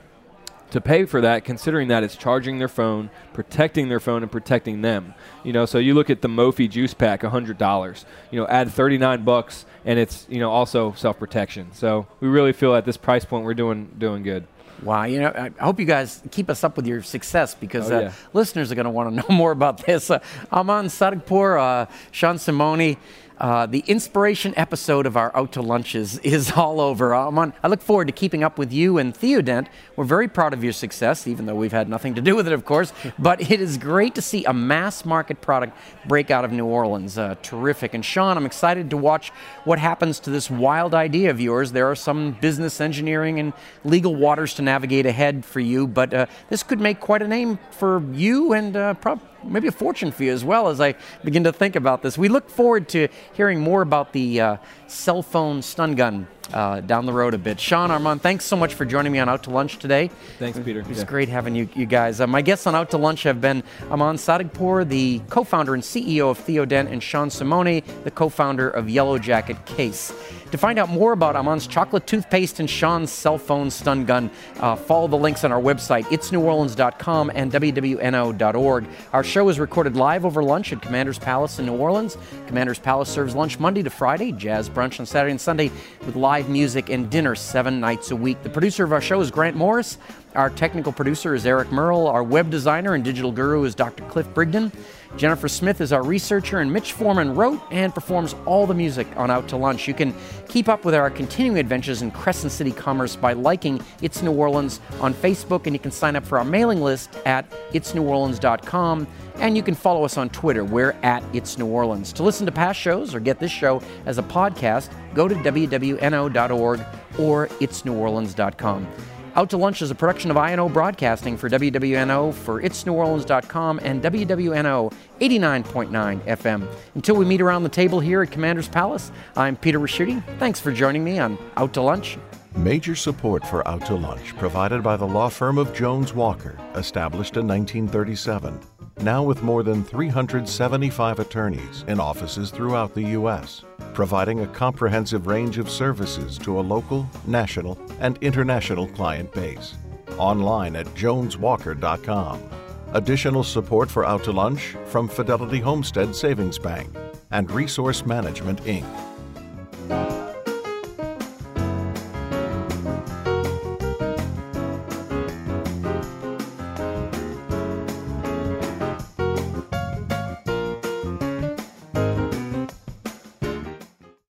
to 0.71 0.81
pay 0.81 1.05
for 1.05 1.21
that, 1.21 1.43
considering 1.45 1.87
that 1.87 2.03
it's 2.03 2.15
charging 2.15 2.59
their 2.59 2.67
phone, 2.67 3.09
protecting 3.33 3.89
their 3.89 3.99
phone, 3.99 4.21
and 4.23 4.31
protecting 4.31 4.81
them. 4.81 5.13
You 5.43 5.53
know, 5.53 5.65
so 5.65 5.77
you 5.77 5.93
look 5.93 6.09
at 6.09 6.21
the 6.21 6.27
Mophie 6.27 6.69
juice 6.69 6.93
pack, 6.93 7.23
hundred 7.23 7.57
dollars. 7.57 8.05
You 8.31 8.39
know, 8.39 8.47
add 8.47 8.69
thirty 8.71 8.97
nine 8.97 9.23
bucks, 9.23 9.65
and 9.85 9.97
it's 9.99 10.25
you 10.29 10.39
know 10.39 10.51
also 10.51 10.93
self 10.93 11.17
protection. 11.19 11.71
So 11.73 12.07
we 12.19 12.27
really 12.27 12.53
feel 12.53 12.75
at 12.75 12.85
this 12.85 12.97
price 12.97 13.25
point 13.25 13.45
we're 13.45 13.53
doing 13.53 13.89
doing 13.97 14.23
good. 14.23 14.45
Wow, 14.81 15.03
you 15.03 15.19
know, 15.19 15.27
I 15.35 15.51
hope 15.61 15.77
you 15.77 15.85
guys 15.85 16.21
keep 16.31 16.49
us 16.49 16.63
up 16.63 16.77
with 16.77 16.87
your 16.87 17.03
success 17.03 17.53
because 17.53 17.91
Oh, 17.91 17.97
uh, 17.97 18.01
yeah. 18.01 18.11
listeners 18.31 18.71
are 18.71 18.75
going 18.75 18.85
to 18.85 18.89
want 18.91 19.09
to 19.09 19.15
know 19.29 19.35
more 19.35 19.51
about 19.51 19.85
this. 19.85 20.09
Uh, 20.09 20.19
Aman 20.53 20.87
Sadeghpour, 20.87 21.57
uh, 21.57 21.85
Sean 22.11 22.37
Simone, 22.37 22.95
uh, 23.39 23.65
the 23.65 23.79
inspiration 23.87 24.53
episode 24.57 25.05
of 25.05 25.15
our 25.15 25.35
Out 25.35 25.53
to 25.53 25.61
Lunches 25.61 26.17
is 26.23 26.51
all 26.51 26.81
over. 26.81 27.13
Aman, 27.15 27.53
I 27.63 27.67
look 27.67 27.81
forward 27.81 28.07
to 28.07 28.11
keeping 28.13 28.43
up 28.43 28.57
with 28.57 28.73
you 28.73 28.97
and 28.97 29.13
Theodent. 29.13 29.67
We're 29.95 30.03
very 30.03 30.27
proud 30.27 30.53
of 30.53 30.63
your 30.63 30.73
success, 30.73 31.27
even 31.27 31.45
though 31.45 31.55
we've 31.55 31.71
had 31.71 31.87
nothing 31.89 32.15
to 32.15 32.21
do 32.21 32.35
with 32.35 32.47
it, 32.47 32.53
of 32.53 32.65
course. 32.65 32.93
But 33.19 33.51
it 33.51 33.59
is 33.59 33.77
great 33.77 34.15
to 34.15 34.21
see 34.21 34.45
a 34.45 34.53
mass 34.53 35.03
market 35.03 35.41
product 35.41 35.77
break 36.07 36.31
out 36.31 36.45
of 36.45 36.51
New 36.51 36.65
Orleans. 36.65 37.17
Uh, 37.17 37.35
terrific. 37.41 37.93
And 37.93 38.03
Sean, 38.03 38.37
I'm 38.37 38.45
excited 38.45 38.89
to 38.91 38.97
watch 38.97 39.31
what 39.65 39.77
happens 39.77 40.19
to 40.21 40.29
this 40.29 40.49
wild 40.49 40.93
idea 40.93 41.29
of 41.29 41.39
yours. 41.39 41.71
There 41.71 41.89
are 41.89 41.95
some 41.95 42.37
business 42.39 42.79
engineering 42.79 43.39
and 43.39 43.53
legal 43.83 44.15
waters 44.15 44.53
to 44.55 44.61
navigate 44.61 45.05
ahead 45.05 45.43
for 45.43 45.59
you, 45.59 45.85
but 45.85 46.13
uh, 46.13 46.25
this 46.49 46.63
could 46.63 46.79
make 46.79 46.99
quite 46.99 47.21
a 47.21 47.27
name 47.27 47.59
for 47.71 48.01
you 48.13 48.53
and 48.53 48.75
uh, 48.75 48.93
prob- 48.95 49.21
maybe 49.43 49.67
a 49.67 49.71
fortune 49.71 50.11
for 50.11 50.23
you 50.23 50.31
as 50.31 50.43
well 50.43 50.67
as 50.67 50.79
I 50.81 50.95
begin 51.23 51.43
to 51.43 51.53
think 51.53 51.75
about 51.75 52.01
this. 52.01 52.17
We 52.17 52.29
look 52.29 52.49
forward 52.49 52.89
to 52.89 53.07
hearing 53.33 53.59
more 53.59 53.81
about 53.81 54.13
the 54.13 54.41
uh, 54.41 54.57
cell 54.87 55.21
phone 55.21 55.61
stun 55.61 55.95
gun 55.95 56.27
uh, 56.53 56.81
down 56.81 57.05
the 57.05 57.13
road 57.13 57.33
a 57.33 57.37
bit. 57.37 57.59
Sean 57.59 57.91
Armand, 57.91 58.21
thanks 58.21 58.45
so 58.45 58.55
much 58.55 58.73
for 58.73 58.85
joining 58.85 59.11
me 59.11 59.19
on 59.19 59.29
Out 59.29 59.43
to 59.43 59.49
Lunch 59.49 59.77
today. 59.77 60.09
Thanks, 60.39 60.57
Peter. 60.59 60.79
It 60.79 60.87
was 60.87 60.99
Yeah. 60.99 61.03
great 61.05 61.29
having 61.29 61.55
you, 61.55 61.69
you 61.75 61.85
guys. 61.85 62.19
Uh, 62.21 62.27
my 62.27 62.41
guests 62.41 62.65
on 62.67 62.75
Out 62.75 62.89
to 62.91 62.97
Lunch 62.97 63.23
have 63.23 63.39
been 63.41 63.63
Aman 63.91 64.17
Sadeghpour, 64.17 64.85
the 64.85 65.21
co-founder 65.29 65.73
and 65.73 65.83
CEO 65.83 66.29
of 66.29 66.39
Theodent, 66.45 66.91
and 66.91 67.01
Sean 67.03 67.29
Simone, 67.29 67.81
the 68.03 68.11
co-founder 68.11 68.69
of 68.69 68.89
Yellow 68.89 69.17
Jacket 69.19 69.63
Case. 69.65 70.11
To 70.51 70.57
find 70.57 70.79
out 70.79 70.89
more 70.89 71.11
about 71.11 71.35
Aman's 71.35 71.67
chocolate 71.67 72.07
toothpaste 72.07 72.59
and 72.59 72.67
Sean's 72.67 73.11
cell 73.11 73.37
phone 73.37 73.69
stun 73.69 74.05
gun, 74.05 74.31
uh, 74.59 74.75
follow 74.75 75.07
the 75.07 75.15
links 75.15 75.43
on 75.43 75.51
our 75.51 75.61
website, 75.61 76.05
itsneworleans.com 76.05 77.31
and 77.35 77.51
wwno.org. 77.51 78.85
Our 79.13 79.23
show 79.23 79.47
is 79.49 79.59
recorded 79.59 79.95
live 79.95 80.25
over 80.25 80.43
lunch 80.43 80.73
at 80.73 80.81
Commander's 80.81 81.19
Palace 81.19 81.59
in 81.59 81.67
New 81.67 81.75
Orleans. 81.77 82.17
Commander's 82.47 82.79
Palace 82.79 83.09
serves 83.09 83.35
lunch 83.35 83.59
Monday 83.59 83.83
to 83.83 83.91
Friday, 83.91 84.31
jazz 84.31 84.69
brunch 84.69 84.99
on 84.99 85.05
Saturday 85.05 85.31
and 85.31 85.41
Sunday, 85.41 85.69
with 86.07 86.15
live 86.39 86.47
music 86.47 86.89
and 86.89 87.09
dinner 87.09 87.35
seven 87.35 87.81
nights 87.81 88.11
a 88.11 88.15
week. 88.15 88.41
The 88.43 88.49
producer 88.49 88.85
of 88.85 88.93
our 88.93 89.01
show 89.01 89.19
is 89.19 89.29
Grant 89.29 89.57
Morris. 89.57 89.97
Our 90.35 90.49
technical 90.49 90.93
producer 90.93 91.35
is 91.35 91.45
Eric 91.45 91.69
Merle. 91.69 92.07
Our 92.07 92.23
web 92.23 92.49
designer 92.49 92.93
and 92.93 93.03
digital 93.03 93.33
guru 93.33 93.65
is 93.65 93.75
Dr. 93.75 94.05
Cliff 94.05 94.25
Brigden. 94.27 94.71
Jennifer 95.17 95.47
Smith 95.47 95.81
is 95.81 95.91
our 95.91 96.03
researcher, 96.03 96.59
and 96.59 96.71
Mitch 96.71 96.93
Foreman 96.93 97.35
wrote 97.35 97.59
and 97.71 97.93
performs 97.93 98.35
all 98.45 98.65
the 98.65 98.73
music 98.73 99.07
on 99.17 99.29
Out 99.31 99.47
to 99.49 99.57
Lunch. 99.57 99.87
You 99.87 99.93
can 99.93 100.13
keep 100.47 100.69
up 100.69 100.85
with 100.85 100.93
our 100.95 101.09
continuing 101.09 101.57
adventures 101.57 102.01
in 102.01 102.11
Crescent 102.11 102.51
City 102.51 102.71
commerce 102.71 103.15
by 103.15 103.33
liking 103.33 103.81
It's 104.01 104.21
New 104.21 104.31
Orleans 104.31 104.79
on 105.01 105.13
Facebook, 105.13 105.65
and 105.65 105.75
you 105.75 105.79
can 105.79 105.91
sign 105.91 106.15
up 106.15 106.25
for 106.25 106.37
our 106.37 106.45
mailing 106.45 106.81
list 106.81 107.17
at 107.25 107.49
itsneworleans.com. 107.71 109.07
And 109.35 109.55
you 109.55 109.63
can 109.63 109.73
follow 109.73 110.03
us 110.03 110.17
on 110.17 110.29
Twitter. 110.29 110.63
We're 110.65 110.95
at 111.01 111.23
It's 111.33 111.57
New 111.57 111.67
Orleans. 111.67 112.11
To 112.13 112.23
listen 112.23 112.45
to 112.45 112.51
past 112.51 112.79
shows 112.79 113.15
or 113.15 113.19
get 113.19 113.39
this 113.39 113.51
show 113.51 113.81
as 114.05 114.17
a 114.17 114.23
podcast, 114.23 114.89
go 115.13 115.27
to 115.27 115.35
wwno.org 115.35 116.81
or 117.17 117.47
itsneworleans.com. 117.47 118.87
Out 119.35 119.49
to 119.51 119.57
Lunch 119.57 119.81
is 119.81 119.91
a 119.91 119.95
production 119.95 120.31
of 120.31 120.37
INO 120.37 120.69
Broadcasting 120.69 121.37
for 121.37 121.49
WWNO 121.49 122.33
for 122.33 122.61
itsneworleans.com 122.61 123.79
and 123.83 124.01
WWNO 124.01 124.93
89.9 125.21 126.19
FM. 126.21 126.67
Until 126.95 127.15
we 127.15 127.25
meet 127.25 127.41
around 127.41 127.63
the 127.63 127.69
table 127.69 127.99
here 127.99 128.23
at 128.23 128.31
Commander's 128.31 128.67
Palace, 128.67 129.11
I'm 129.35 129.55
Peter 129.55 129.79
Ricchiuti. 129.79 130.23
Thanks 130.39 130.59
for 130.59 130.71
joining 130.71 131.03
me 131.03 131.19
on 131.19 131.37
Out 131.57 131.73
to 131.73 131.81
Lunch. 131.81 132.17
Major 132.55 132.95
support 132.95 133.45
for 133.45 133.65
Out 133.67 133.85
to 133.85 133.95
Lunch 133.95 134.35
provided 134.37 134.81
by 134.81 134.97
the 134.97 135.07
law 135.07 135.29
firm 135.29 135.57
of 135.57 135.73
Jones 135.75 136.13
Walker, 136.13 136.57
established 136.75 137.37
in 137.37 137.47
1937. 137.47 138.59
Now 139.01 139.23
with 139.23 139.43
more 139.43 139.63
than 139.63 139.83
375 139.83 141.19
attorneys 141.19 141.85
in 141.87 142.01
offices 142.01 142.51
throughout 142.51 142.93
the 142.93 143.03
U.S., 143.19 143.63
providing 143.93 144.41
a 144.41 144.47
comprehensive 144.47 145.25
range 145.25 145.57
of 145.57 145.69
services 145.69 146.37
to 146.39 146.59
a 146.59 146.61
local, 146.61 147.09
national, 147.25 147.79
and 148.01 148.17
international 148.21 148.87
client 148.87 149.31
base. 149.31 149.75
Online 150.17 150.75
at 150.75 150.85
joneswalker.com. 150.87 152.43
Additional 152.91 153.43
support 153.43 153.89
for 153.89 154.05
Out 154.05 154.23
to 154.25 154.33
Lunch 154.33 154.75
from 154.85 155.07
Fidelity 155.07 155.59
Homestead 155.59 156.13
Savings 156.13 156.59
Bank 156.59 156.93
and 157.31 157.49
Resource 157.51 158.05
Management, 158.05 158.61
Inc. 158.63 159.08